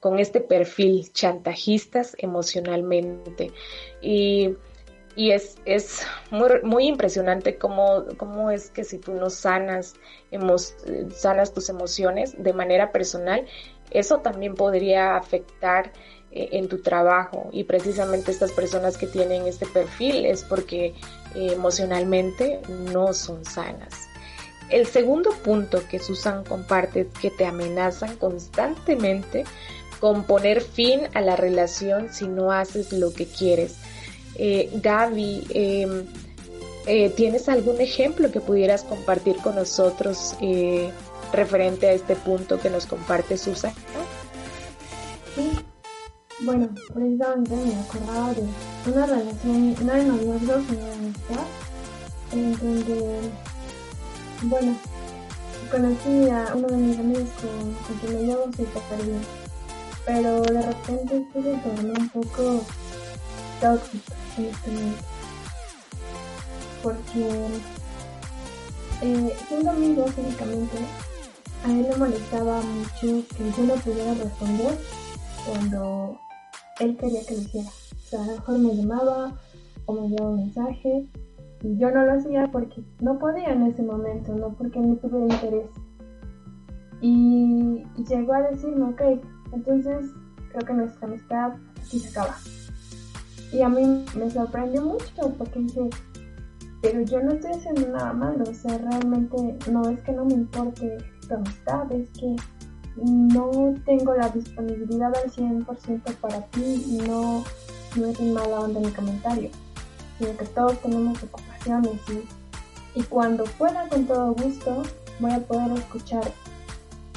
[0.00, 3.52] con este perfil chantajistas emocionalmente.
[4.00, 4.54] Y,
[5.16, 9.94] y es, es muy, muy impresionante cómo, cómo, es que si tú no sanas,
[11.14, 13.46] sanas tus emociones de manera personal,
[13.90, 15.92] eso también podría afectar
[16.32, 17.48] eh, en tu trabajo.
[17.52, 20.94] Y precisamente estas personas que tienen este perfil es porque
[21.34, 22.60] eh, emocionalmente
[22.92, 24.09] no son sanas.
[24.70, 29.44] El segundo punto que Susan comparte es que te amenazan constantemente
[29.98, 33.76] con poner fin a la relación si no haces lo que quieres.
[34.36, 36.06] Eh, Gaby, em,
[36.86, 40.90] eh, ¿tienes algún ejemplo que pudieras compartir con nosotros eh,
[41.32, 43.72] referente a este punto que nos comparte Susan?
[45.34, 45.50] Sí,
[46.40, 48.42] bueno, precisamente me acordaba de
[48.90, 51.44] una relación, no de noviazgo, de amistad,
[52.32, 53.30] en donde
[54.42, 54.74] bueno,
[55.70, 59.20] conocí a uno de mis amigos con, quien me llevo súper bien,
[60.06, 62.64] pero de repente esto se tornó un poco
[63.60, 65.04] tóxico en este momento.
[66.82, 67.46] Porque
[69.02, 70.78] eh, siendo amigos únicamente,
[71.64, 74.78] a él le molestaba mucho que yo no pudiera responder
[75.46, 76.18] cuando
[76.80, 77.68] él quería que lo hiciera.
[77.68, 79.34] O sea, a lo mejor me llamaba
[79.84, 81.06] o me enviaba un mensaje
[81.62, 85.20] y yo no lo hacía porque no podía en ese momento, no porque no tuve
[85.20, 85.66] interés.
[87.02, 89.02] Y, llegó a decirme, ok,
[89.52, 90.10] entonces
[90.50, 92.36] creo que nuestra amistad aquí se acaba.
[93.52, 95.90] Y a mí me sorprendió mucho porque dije,
[96.82, 100.34] pero yo no estoy haciendo nada malo, o sea, realmente no es que no me
[100.34, 100.98] importe
[101.28, 102.36] tu amistad, es que
[102.96, 107.44] no tengo la disponibilidad al 100% para ti y no,
[107.96, 109.50] no es mala onda mi comentario,
[110.18, 111.18] sino que todos tenemos
[112.94, 114.82] y, cuando pueda con todo gusto
[115.18, 116.32] voy a poder escuchar.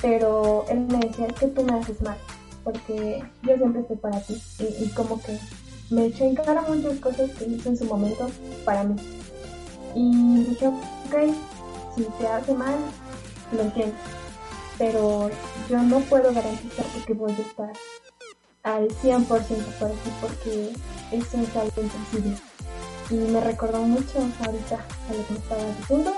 [0.01, 2.17] Pero él me decía, que tú me haces mal,
[2.63, 4.41] porque yo siempre estoy para ti.
[4.59, 5.39] Y, como que
[5.89, 8.29] me echó en cara muchas cosas que hizo en su momento
[8.65, 8.95] para mí.
[9.95, 11.33] Y dije, ok,
[11.95, 12.75] si te hace mal,
[13.55, 13.95] lo entiendo.
[14.77, 15.29] Pero
[15.69, 17.71] yo no puedo garantizarte que voy a estar
[18.63, 20.73] al 100% por ti porque
[21.11, 22.52] es algo imposible
[23.09, 26.13] y me recordó mucho ahorita a lo que me estaba diciendo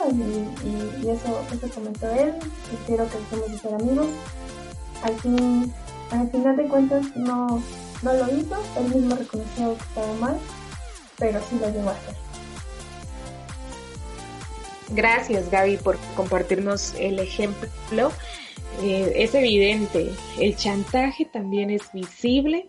[1.04, 2.34] y, eso, eso comentó él
[2.86, 4.08] quiero que dejemos de ser amigos.
[5.04, 5.74] Al, fin,
[6.12, 7.62] al final de cuentas no,
[8.02, 10.38] no lo hizo, él mismo reconoció que estaba mal,
[11.18, 12.16] pero sí lo llegó a hacer.
[14.90, 18.12] Gracias Gaby por compartirnos el ejemplo.
[18.82, 22.68] Eh, es evidente, el chantaje también es visible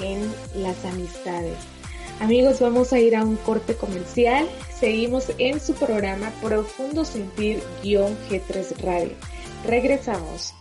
[0.00, 0.20] en
[0.62, 1.56] las amistades.
[2.20, 4.48] Amigos, vamos a ir a un corte comercial.
[4.78, 9.12] Seguimos en su programa Profundo Sentir-G3 Radio.
[9.66, 10.54] Regresamos.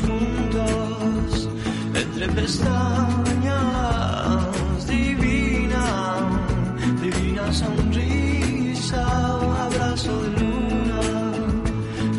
[0.00, 1.48] Juntos
[1.94, 3.24] entre pestañas.
[4.86, 5.84] Divina,
[7.02, 9.02] divina sonrisa,
[9.66, 11.00] abrazo de luna,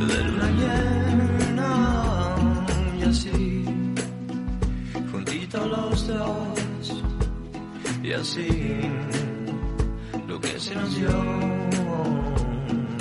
[0.08, 1.72] de luna llena.
[3.00, 3.66] Y así,
[5.12, 7.04] juntitos los dos,
[8.04, 8.50] y así,
[10.28, 11.10] lo que se nos dio,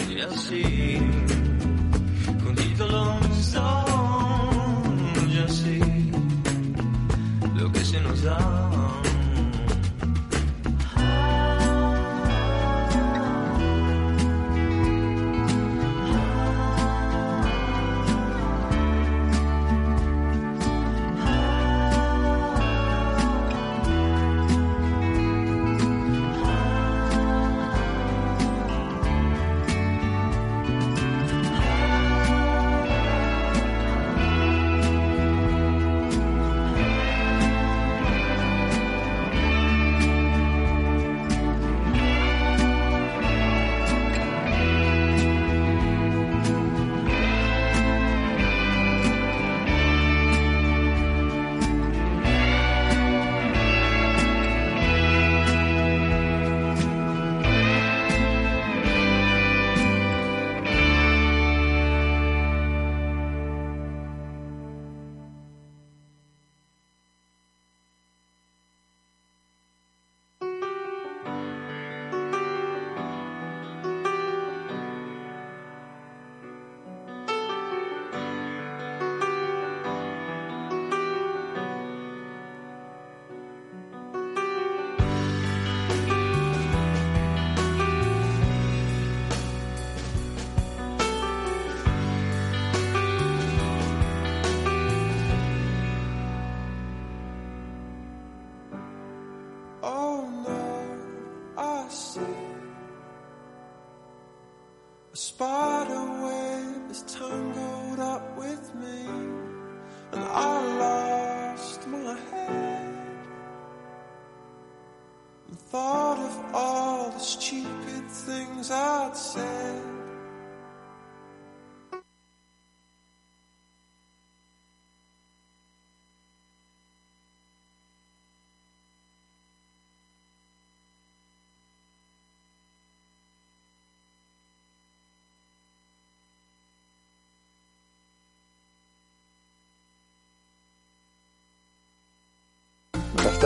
[0.08, 0.98] y así,
[2.42, 3.83] juntitos los dos,
[7.94, 9.13] se nos da.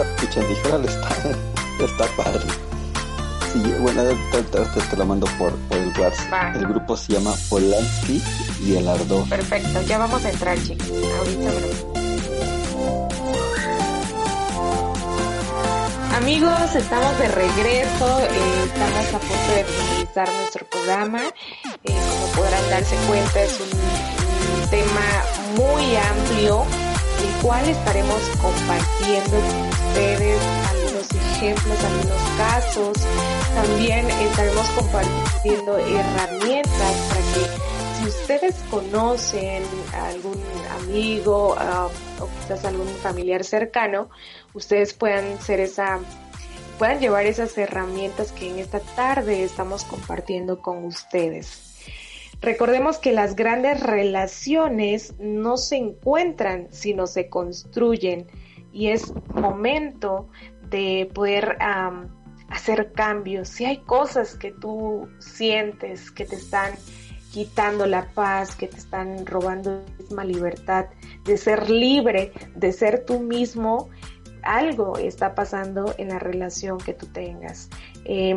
[0.03, 1.09] Escuchando, híjole, está,
[1.85, 2.47] está padre.
[3.53, 4.03] Sí, bueno,
[4.91, 6.57] te la mando por, por el WhatsApp.
[6.57, 8.23] El grupo se llama Polanski
[8.63, 9.29] y el Ardor.
[9.29, 10.87] Perfecto, ya vamos a entrar, chicos.
[11.19, 11.51] Ahorita
[16.19, 21.23] Amigos, estamos de regreso, eh, estamos a punto de finalizar nuestro programa.
[21.85, 25.01] Eh, como podrán darse cuenta, es un, un tema
[25.57, 26.65] muy amplio.
[27.23, 29.68] El cual estaremos compartiendo
[29.99, 32.99] ustedes algunos ejemplos, algunos casos.
[33.55, 40.41] También estaremos compartiendo herramientas para que si ustedes conocen a algún
[40.83, 44.09] amigo uh, o quizás algún familiar cercano,
[44.55, 45.99] ustedes puedan ser esa
[46.79, 51.75] puedan llevar esas herramientas que en esta tarde estamos compartiendo con ustedes.
[52.41, 58.29] Recordemos que las grandes relaciones no se encuentran, sino se construyen
[58.73, 60.29] y es momento
[60.71, 61.59] de poder
[62.49, 63.49] hacer cambios.
[63.49, 66.75] Si hay cosas que tú sientes que te están
[67.33, 70.87] quitando la paz, que te están robando la misma libertad
[71.25, 73.91] de ser libre, de ser tú mismo,
[74.43, 77.69] algo está pasando en la relación que tú tengas.
[78.05, 78.37] Eh,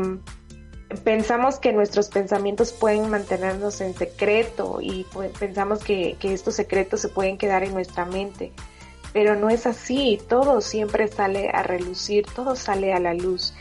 [1.04, 5.06] pensamos que nuestros pensamientos pueden mantenernos en secreto y
[5.40, 8.52] pensamos que, estos secretos se pueden quedar en nuestra mente,
[9.14, 13.53] pero no es así, todo siempre sale a relucir, todo sale a la luz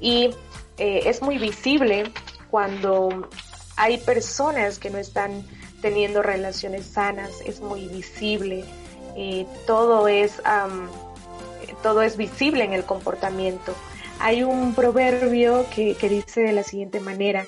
[0.00, 0.30] y
[0.78, 2.12] eh, es muy visible
[2.50, 3.28] cuando
[3.76, 5.46] hay personas que no están
[5.80, 8.64] teniendo relaciones sanas, es muy visible,
[9.66, 10.40] todo es...
[10.40, 10.88] Um,
[11.82, 13.74] todo es visible en el comportamiento.
[14.20, 17.46] Hay un proverbio que, que, dice de la siguiente manera,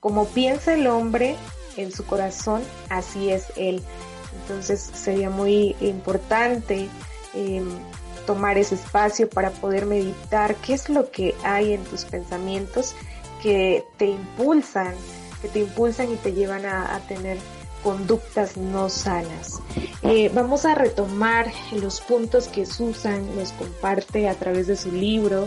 [0.00, 1.36] como piensa el hombre
[1.76, 3.82] en su corazón, así es él.
[4.48, 6.88] Entonces sería muy importante
[7.34, 7.62] eh,
[8.26, 12.94] tomar ese espacio para poder meditar qué es lo que hay en tus pensamientos
[13.42, 14.94] que te impulsan,
[15.42, 17.36] que te impulsan y te llevan a, a tener
[17.82, 19.60] conductas no sanas.
[20.02, 25.46] Eh, vamos a retomar los puntos que Susan nos comparte a través de su libro,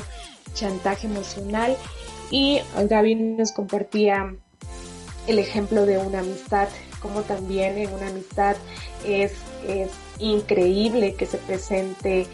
[0.53, 1.75] Chantaje Emocional,
[2.29, 4.33] y Gaby nos compartía
[5.27, 6.69] el ejemplo de una amistad,
[7.01, 8.55] como también en una amistad
[9.05, 9.33] es,
[9.67, 9.89] es
[10.19, 12.27] increíble que se presente,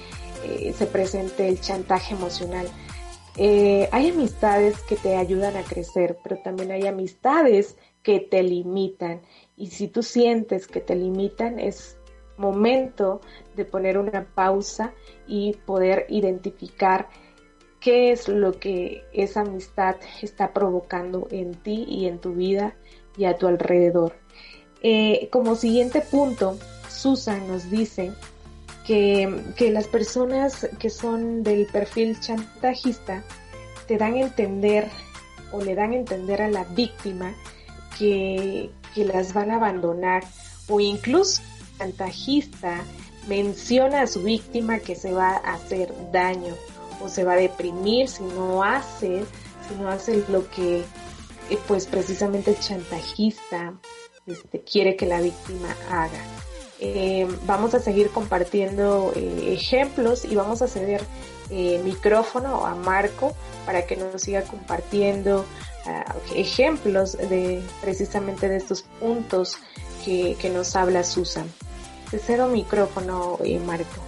[0.44, 2.68] eh, se presente el chantaje emocional.
[3.38, 9.22] Eh, hay amistades que te ayudan a crecer, pero también hay amistades que te limitan
[9.56, 11.98] y si tú sientes que te limitan, es
[12.38, 13.22] momento
[13.56, 14.94] de poner una pausa
[15.28, 17.10] y poder identificar
[17.80, 22.76] qué es lo que esa amistad está provocando en ti y en tu vida
[23.18, 24.14] y a tu alrededor.
[24.82, 26.58] Eh, como siguiente punto,
[26.90, 28.12] Susan nos dice
[28.86, 33.24] que, que las personas que son del perfil chantajista
[33.88, 34.88] te dan a entender
[35.52, 37.34] o le dan a entender a la víctima
[37.98, 40.24] que, que las van a abandonar.
[40.68, 42.84] O incluso el chantajista
[43.28, 46.56] menciona a su víctima que se va a hacer daño
[47.02, 49.24] o se va a deprimir si no hace,
[49.68, 50.80] si no hace lo que
[51.50, 53.74] eh, pues precisamente el chantajista
[54.28, 56.22] este, quiere que la víctima haga.
[56.80, 61.02] Eh, vamos a seguir compartiendo eh, ejemplos y vamos a ceder
[61.50, 63.34] micrófono a Marco
[63.66, 65.46] para que nos siga compartiendo
[66.36, 69.56] ejemplos de precisamente de estos puntos
[70.04, 71.48] que, que nos habla Susan.
[72.10, 74.02] Te micrófono, eh, Marco.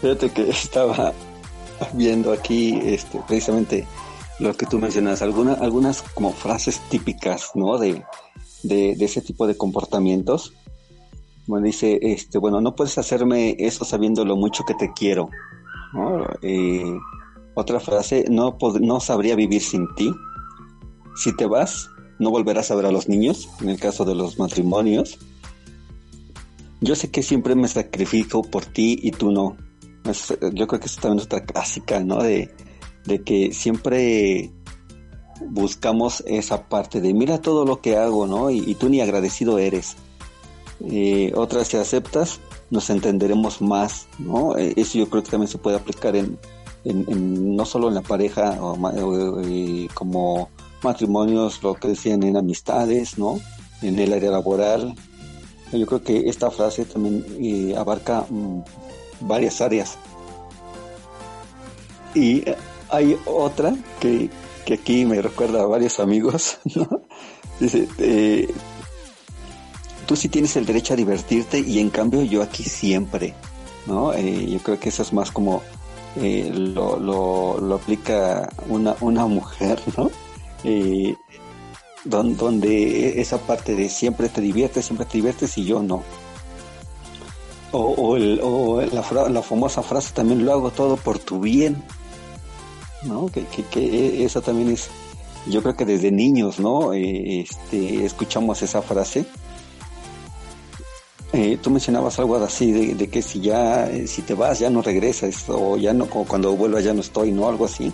[0.00, 1.12] Fíjate que estaba
[1.92, 3.86] viendo aquí este, precisamente
[4.40, 7.78] lo que tú mencionas, algunas algunas como frases típicas, ¿no?
[7.78, 8.02] De,
[8.62, 10.54] de, ese tipo de comportamientos.
[11.46, 15.28] Bueno, dice, este, bueno, no puedes hacerme eso sabiendo lo mucho que te quiero.
[16.42, 16.98] Eh,
[17.54, 20.10] otra frase, no, no sabría vivir sin ti.
[21.16, 24.38] Si te vas, no volverás a ver a los niños, en el caso de los
[24.38, 25.18] matrimonios.
[26.80, 29.56] Yo sé que siempre me sacrifico por ti y tú no.
[30.54, 32.22] yo creo que eso también es otra clásica, ¿no?
[32.22, 32.50] De,
[33.10, 34.52] de que siempre
[35.48, 38.50] buscamos esa parte de mira todo lo que hago, ¿no?
[38.50, 39.96] Y, tú ni agradecido eres.
[40.80, 42.40] Eh, otra, si aceptas,
[42.70, 44.56] nos entenderemos más, ¿no?
[44.56, 46.38] Eh, eso yo creo que también se puede aplicar en,
[46.84, 48.78] en, no solo en la pareja o,
[49.92, 50.48] como
[50.82, 53.40] matrimonios, lo que decían en amistades, ¿no?
[53.82, 54.94] En el área laboral.
[55.72, 58.60] Yo creo que esta frase también eh, abarca mm,
[59.20, 59.96] varias áreas.
[62.14, 62.42] Y
[62.90, 64.30] hay otra que,
[64.64, 66.88] que, aquí me recuerda a varios amigos, ¿no?
[67.58, 68.48] Dice, eh,
[70.06, 73.34] tú sí tienes el derecho a divertirte y en cambio yo aquí siempre,
[73.86, 74.12] ¿no?
[74.12, 75.62] Eh, yo creo que eso es más como
[76.16, 80.10] eh, lo, lo, aplica una, una mujer, ¿no?
[80.64, 81.14] Eh,
[82.04, 86.02] donde, esa parte de siempre te diviertes, siempre te diviertes y yo no.
[87.72, 91.84] O, la, la, famosa frase también lo hago todo por tu bien,
[93.02, 93.26] ¿no?
[93.28, 94.88] Que, que, esa también es,
[95.46, 96.92] yo creo que desde niños, ¿no?
[96.92, 99.26] Eh, este, escuchamos esa frase.
[101.32, 104.68] eh, tú mencionabas algo así de, de, que si ya, eh, si te vas ya
[104.70, 107.48] no regresas o ya no, cuando vuelvas ya no estoy, ¿no?
[107.48, 107.92] Algo así.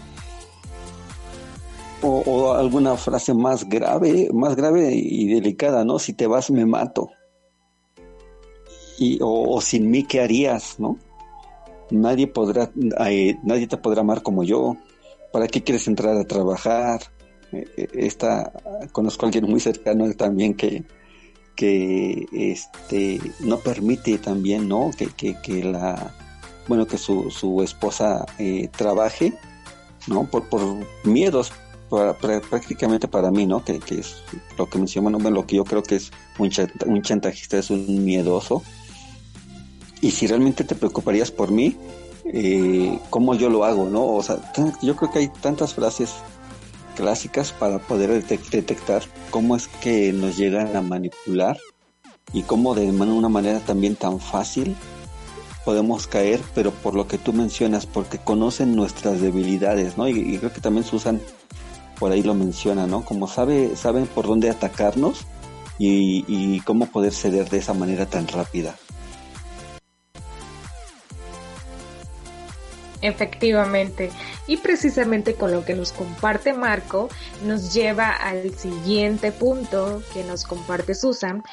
[2.03, 5.99] O, o, alguna frase más grave, más grave y delicada, ¿no?
[5.99, 7.11] Si te vas me mato.
[8.99, 10.99] Y, o, o sin mí, ¿qué harías, no?
[11.91, 12.71] Nadie podrá,
[13.09, 14.77] eh, nadie te podrá amar como yo.
[15.37, 17.13] ¿Para qué quieres entrar a trabajar?
[17.53, 18.51] Eh, eh, esta,
[18.91, 20.83] conozco a alguien muy cercano también que,
[21.55, 26.15] que este no permite también no que, que, que la
[26.67, 29.35] bueno que su, su esposa eh, trabaje
[30.07, 30.63] no por, por
[31.05, 31.53] miedos
[31.91, 34.23] para, prácticamente para mí no que, que, es
[34.57, 36.51] lo que mencionó lo que yo creo que es un,
[36.87, 38.63] un chantajista es un miedoso.
[40.01, 41.77] Y si realmente te preocuparías por mí
[42.33, 44.39] eh, cómo yo lo hago no o sea
[44.83, 46.15] yo creo que hay tantas frases
[46.97, 51.59] clásicas para poder detectar cómo es que nos llegan a manipular
[52.33, 54.77] y cómo de una manera también tan fácil
[55.65, 60.09] podemos caer, pero por lo que tú mencionas, porque conocen nuestras debilidades, ¿no?
[60.09, 61.21] Y, creo que también Susan
[61.99, 63.05] por ahí lo menciona, ¿no?
[63.05, 65.27] Como sabe, saben por dónde atacarnos
[65.79, 68.77] y cómo poder ceder de esa manera tan rápida.
[73.07, 74.11] Efectivamente.
[74.49, 77.09] Y precisamente con lo que nos comparte Marco,
[77.45, 81.45] nos lleva al siguiente punto que nos comparte Susan,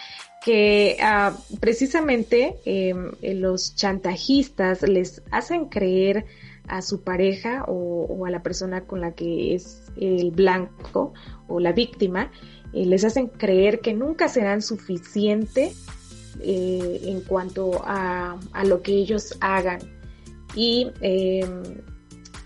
[0.43, 2.93] que uh, precisamente eh,
[3.36, 6.26] los chantajistas les hacen creer
[6.68, 11.14] a su pareja o, a la persona con la que es el blanco
[11.47, 12.32] o la víctima,
[12.72, 15.74] les hacen creer que nunca serán suficiente
[16.39, 19.80] eh, en cuanto a lo que ellos hagan
[20.56, 21.45] y eh,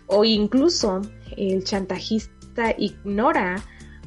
[0.08, 1.02] o incluso
[1.36, 3.64] el chantajista ignora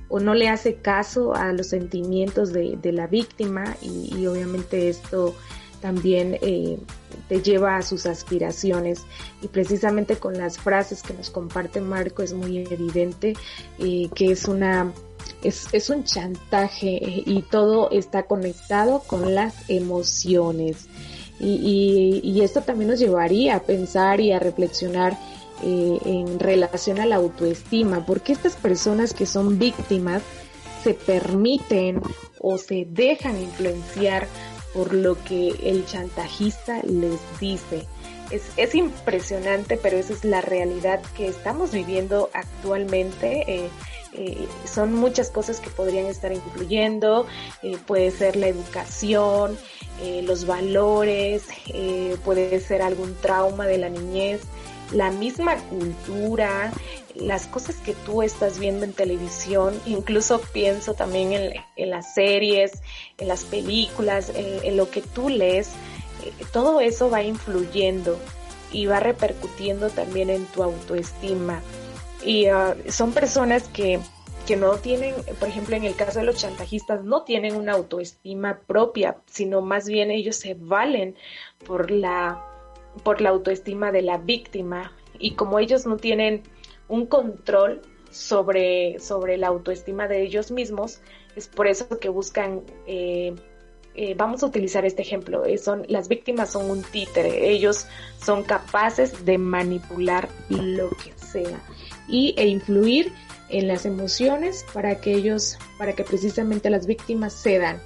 [0.08, 5.34] o no le hace caso a los sentimientos de, de la víctima y, obviamente esto
[5.80, 6.78] también eh,
[7.28, 9.02] te lleva a sus aspiraciones
[9.40, 13.34] y precisamente con las frases que nos comparte Marco es muy evidente
[13.78, 14.92] eh, que es una
[15.42, 20.89] es, es, un chantaje y todo está conectado con las emociones.
[21.40, 25.18] Y, y, y, esto también nos llevaría a pensar y a reflexionar
[25.62, 30.22] eh, en relación a la autoestima, porque estas personas que son víctimas
[30.82, 32.00] se permiten
[32.40, 34.26] o se dejan influenciar
[34.72, 37.86] por lo que el chantajista les dice.
[38.30, 43.44] Es, es impresionante, pero esa es la realidad que estamos viviendo actualmente.
[43.46, 43.68] Eh,
[44.14, 47.26] eh, son muchas cosas que podrían estar incluyendo,
[47.86, 49.58] puede ser la educación,
[50.02, 54.42] eh, los valores, eh, puede ser algún trauma de la niñez,
[54.92, 56.72] la misma cultura,
[57.14, 62.72] las cosas que tú estás viendo en televisión, incluso pienso también en, las series,
[63.18, 65.68] en las películas, en, en lo que tú lees,
[66.24, 68.18] eh, todo eso va influyendo
[68.72, 71.60] y va repercutiendo también en tu autoestima.
[72.24, 74.00] Y uh, son personas que,
[74.50, 78.58] que no tienen, por ejemplo, en el caso de los chantajistas, no tienen una autoestima
[78.66, 81.14] propia, sino más bien ellos se valen
[81.64, 82.44] por la,
[83.04, 84.92] por la autoestima de la víctima.
[85.20, 86.42] Y como ellos no tienen
[86.88, 87.80] un control
[88.10, 91.00] sobre, sobre la autoestima de ellos mismos,
[91.36, 93.36] es por eso que buscan eh,
[93.94, 97.86] eh, vamos a utilizar este ejemplo, eh, son, las víctimas son un títere, ellos
[98.20, 101.60] son capaces de manipular lo que sea
[102.08, 103.12] y, e influir
[103.50, 107.80] en las emociones para que ellos, para que precisamente las víctimas cedan.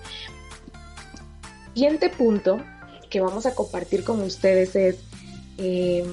[1.75, 2.62] Siguiente punto
[3.11, 4.97] que vamos a compartir con ustedes es
[5.59, 6.05] eh,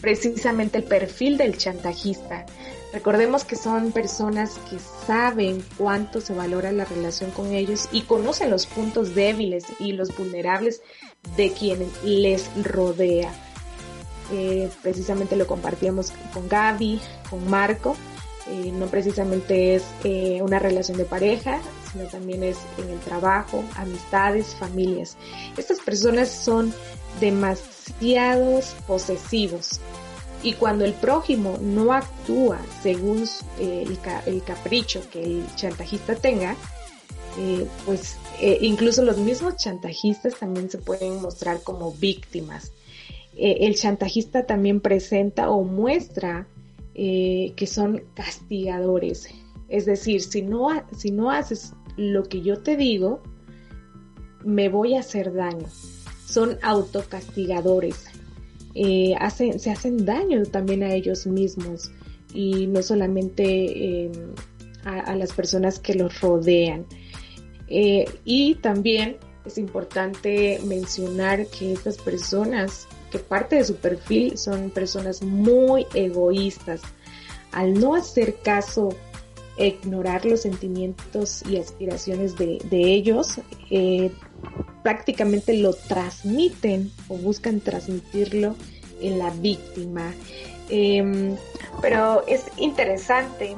[0.00, 2.46] precisamente el perfil del chantajista.
[2.92, 8.50] Recordemos que son personas que saben cuánto se valora la relación con ellos y conocen
[8.50, 10.80] los puntos débiles y los vulnerables
[11.36, 13.32] de quien les rodea.
[14.32, 17.96] Eh, precisamente lo compartíamos con Gaby, con Marco.
[18.46, 23.64] Eh, no precisamente es eh, una relación de pareja, sino también es en el trabajo,
[23.74, 25.16] amistades, familias.
[25.56, 26.74] Estas personas son
[27.20, 29.80] demasiados posesivos
[30.42, 33.24] y cuando el prójimo no actúa según
[33.58, 36.54] eh, el, el, capricho que el chantajista tenga,
[37.84, 38.16] pues
[38.60, 42.70] incluso los mismos chantajistas también se pueden mostrar como víctimas.
[43.36, 46.46] el chantajista también presenta o muestra
[46.94, 49.28] que son castigadores.
[49.68, 53.22] Es decir, si no, si no haces lo que yo te digo,
[54.44, 55.66] me voy a hacer daño.
[56.26, 58.06] Son autocastigadores
[58.74, 61.92] eh, hacen, se hacen daño también a ellos mismos
[62.32, 64.10] y no solamente eh,
[64.84, 66.84] a, a, las personas que los rodean.
[67.68, 74.70] Eh, y también es importante mencionar que estas personas, que parte de su perfil son
[74.70, 76.80] personas muy egoístas.
[77.52, 78.88] Al no hacer caso,
[79.56, 83.40] ignorar los sentimientos y aspiraciones de, ellos,
[83.70, 84.10] eh,
[84.82, 88.56] prácticamente lo transmiten o buscan transmitirlo
[89.00, 90.12] en la víctima.
[90.68, 91.36] Em,
[91.80, 93.54] pero es interesante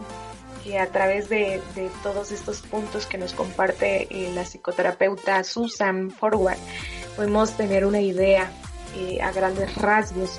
[0.63, 1.63] que a través de,
[2.03, 6.59] todos estos puntos que nos comparte eh, la psicoterapeuta Susan Forward,
[7.17, 8.53] podemos tener una idea
[8.97, 10.39] eh, a grandes rasgos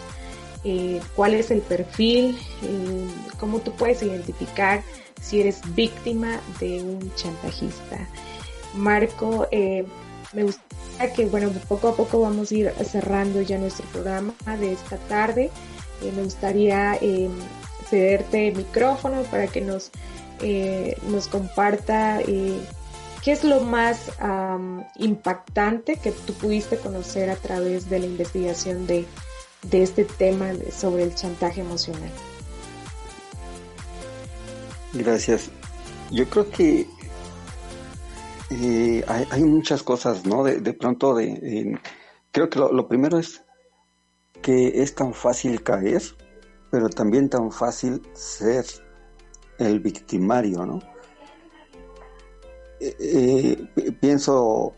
[0.64, 2.38] eh, cuál es el perfil,
[3.40, 4.84] cómo tú puedes identificar
[5.22, 8.08] si eres víctima de un chantajista.
[8.74, 9.48] Marco,
[10.34, 14.74] me gustaría que, bueno, poco a poco vamos a ir cerrando ya nuestro programa de
[14.74, 15.52] esta tarde.
[16.02, 17.00] me gustaría
[17.90, 19.92] cederte el micrófono para que nos
[20.42, 22.60] eh, nos comparta eh,
[23.24, 24.12] qué es lo más
[24.96, 29.06] impactante que tú pudiste conocer a través de la investigación de,
[29.72, 32.12] este tema sobre el chantaje emocional.
[34.94, 35.50] Gracias.
[36.12, 36.88] Yo creo que
[38.50, 40.44] eh, hay, muchas cosas, ¿no?
[40.44, 41.78] De, pronto, de,
[42.32, 43.44] creo que lo, primero es
[44.42, 46.02] que es tan fácil caer,
[46.72, 48.66] pero también tan fácil ser
[49.60, 50.80] el victimario, ¿no?
[52.80, 52.96] Eh,
[53.76, 54.74] eh, pienso,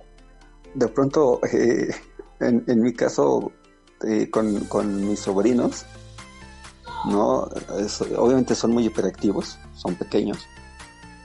[0.74, 1.90] de pronto, eh,
[2.40, 3.52] en, mi caso,
[4.32, 5.86] con, mis sobrinos,
[7.06, 7.50] ¿no?
[8.18, 10.38] obviamente son muy hiperactivos, son pequeños,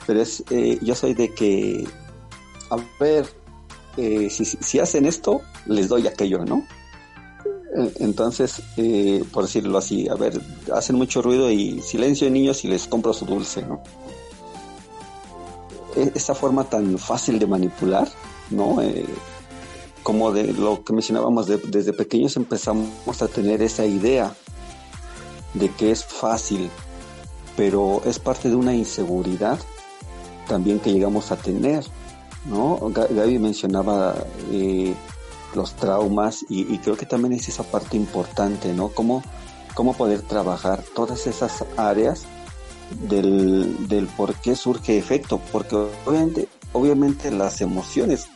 [0.06, 0.42] pero es,
[0.82, 1.86] yo soy de que,
[2.70, 3.26] a ver,
[3.96, 6.64] si, si hacen esto, les doy aquello, ¿no?
[7.74, 10.40] Entonces, eh, por decirlo así, a ver,
[10.72, 13.82] hacen mucho ruido y silencio niños y les compro su dulce, ¿no?
[15.96, 18.08] E, esa forma tan fácil de manipular,
[18.50, 18.80] ¿no?
[18.80, 19.06] Eh,
[20.02, 24.34] como de lo que mencionábamos, desde pequeños empezamos a tener esa idea
[25.54, 26.68] de que es fácil,
[27.56, 29.58] pero es parte de una inseguridad
[30.46, 31.84] también que llegamos a tener,
[32.44, 32.78] ¿no?
[32.92, 34.14] Gaby mencionaba
[34.52, 34.94] eh,
[35.54, 38.88] los traumas y, creo que también es esa parte importante, ¿no?
[38.88, 39.22] Cómo,
[39.74, 42.26] cómo poder trabajar todas esas áreas
[42.90, 45.76] del, del por qué surge efecto, porque
[46.06, 48.28] obviamente, obviamente las emociones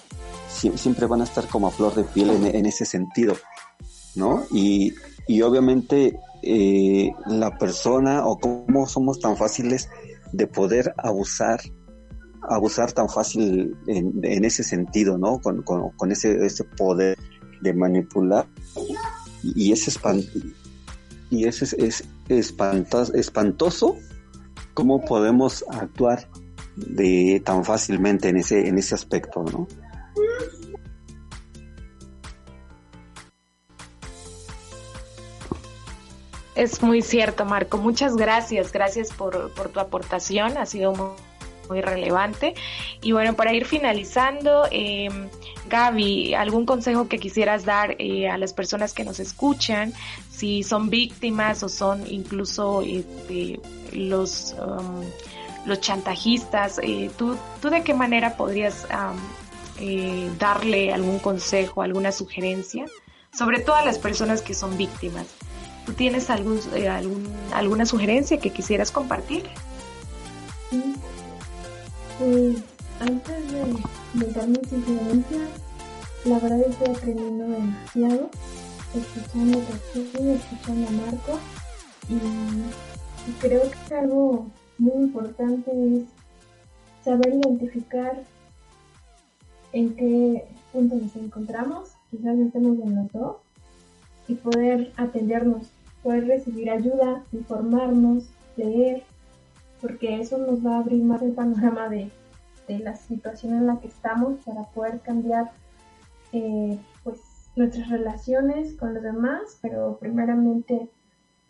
[0.48, 3.36] siempre van a estar como a flor de piel en, ese sentido,
[4.14, 4.44] ¿no?
[4.50, 4.94] Y,
[5.26, 9.88] y obviamente eh, la persona o cómo somos tan fáciles
[10.32, 11.60] de poder abusar
[12.42, 15.40] abusar tan fácil en, ese sentido, ¿no?
[15.40, 17.18] Con, ese, ese, poder
[17.60, 18.46] de manipular
[19.42, 19.72] y
[21.30, 23.96] y es, espantoso, espantoso
[24.78, 26.28] cómo podemos actuar
[26.76, 29.66] de tan fácilmente en ese en ese aspecto, ¿no?
[36.54, 37.78] Es muy cierto, Marco.
[37.78, 38.70] Muchas gracias.
[38.70, 40.56] Gracias por, por tu aportación.
[40.56, 41.16] Ha sido
[41.68, 42.54] muy relevante.
[43.02, 45.08] Y bueno, para ir finalizando, eh,
[45.68, 49.92] Gaby, ¿algún consejo que quisieras dar eh, a las personas que nos escuchan,
[50.38, 53.60] si son víctimas o son incluso este,
[53.92, 55.02] los, um,
[55.66, 56.78] los chantajistas?
[56.82, 58.86] Eh, ¿tú, ¿Tú de qué manera podrías
[59.80, 62.86] eh, darle algún consejo, alguna sugerencia?
[63.36, 65.26] Sobre todo a las personas que son víctimas.
[65.84, 69.44] ¿Tú tienes algún, algún, alguna sugerencia que quisieras compartir?
[72.18, 72.56] Pues
[73.00, 73.64] antes de,
[74.14, 75.48] de dar mis sugerencias,
[76.24, 78.30] la verdad estoy aprendiendo demasiado,
[78.94, 79.58] escuchando
[79.94, 81.38] y escuchando a Marco,
[82.08, 84.46] y, creo que algo
[84.78, 86.04] muy importante es
[87.04, 88.22] saber identificar
[89.72, 93.36] en qué punto nos encontramos, quizás estemos en los dos,
[94.28, 95.68] y poder atendernos,
[96.02, 99.02] poder recibir ayuda, informarnos, leer,
[99.80, 102.10] porque eso nos va a abrir más el panorama de,
[102.68, 105.50] la situación en la que estamos para poder cambiar
[106.32, 106.78] eh,
[107.58, 110.88] nuestras relaciones con los demás, pero primeramente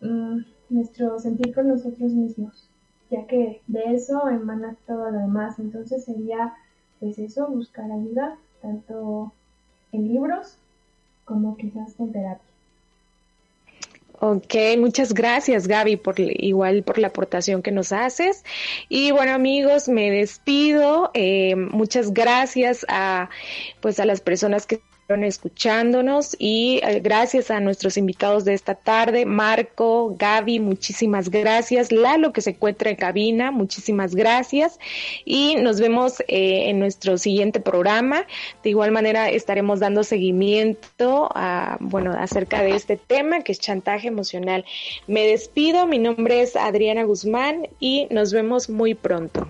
[0.01, 0.39] mm,
[0.69, 2.67] nuestro sentir con nosotros mismos,
[3.09, 5.59] ya que de eso emana todo lo demás.
[5.59, 6.53] Entonces sería
[6.99, 9.31] pues eso, buscar ayuda, tanto
[9.91, 10.57] en libros
[11.25, 12.49] como quizás con terapia.
[14.21, 18.43] Ok, muchas gracias Gaby por igual por la aportación que nos haces.
[18.89, 21.09] Y bueno amigos, me despido.
[21.13, 23.29] Eh, muchas gracias a
[23.79, 29.25] pues a las personas que escuchándonos y eh, gracias a nuestros invitados de esta tarde,
[29.25, 34.79] Marco, Gaby, muchísimas gracias, Lalo que se encuentra en cabina, muchísimas gracias
[35.25, 38.27] y nos vemos eh, en nuestro siguiente programa.
[38.63, 41.29] De igual manera estaremos dando seguimiento
[41.79, 44.63] bueno, acerca de este tema que es chantaje emocional.
[45.07, 49.47] Me despido, mi nombre es Adriana Guzmán y nos vemos muy pronto.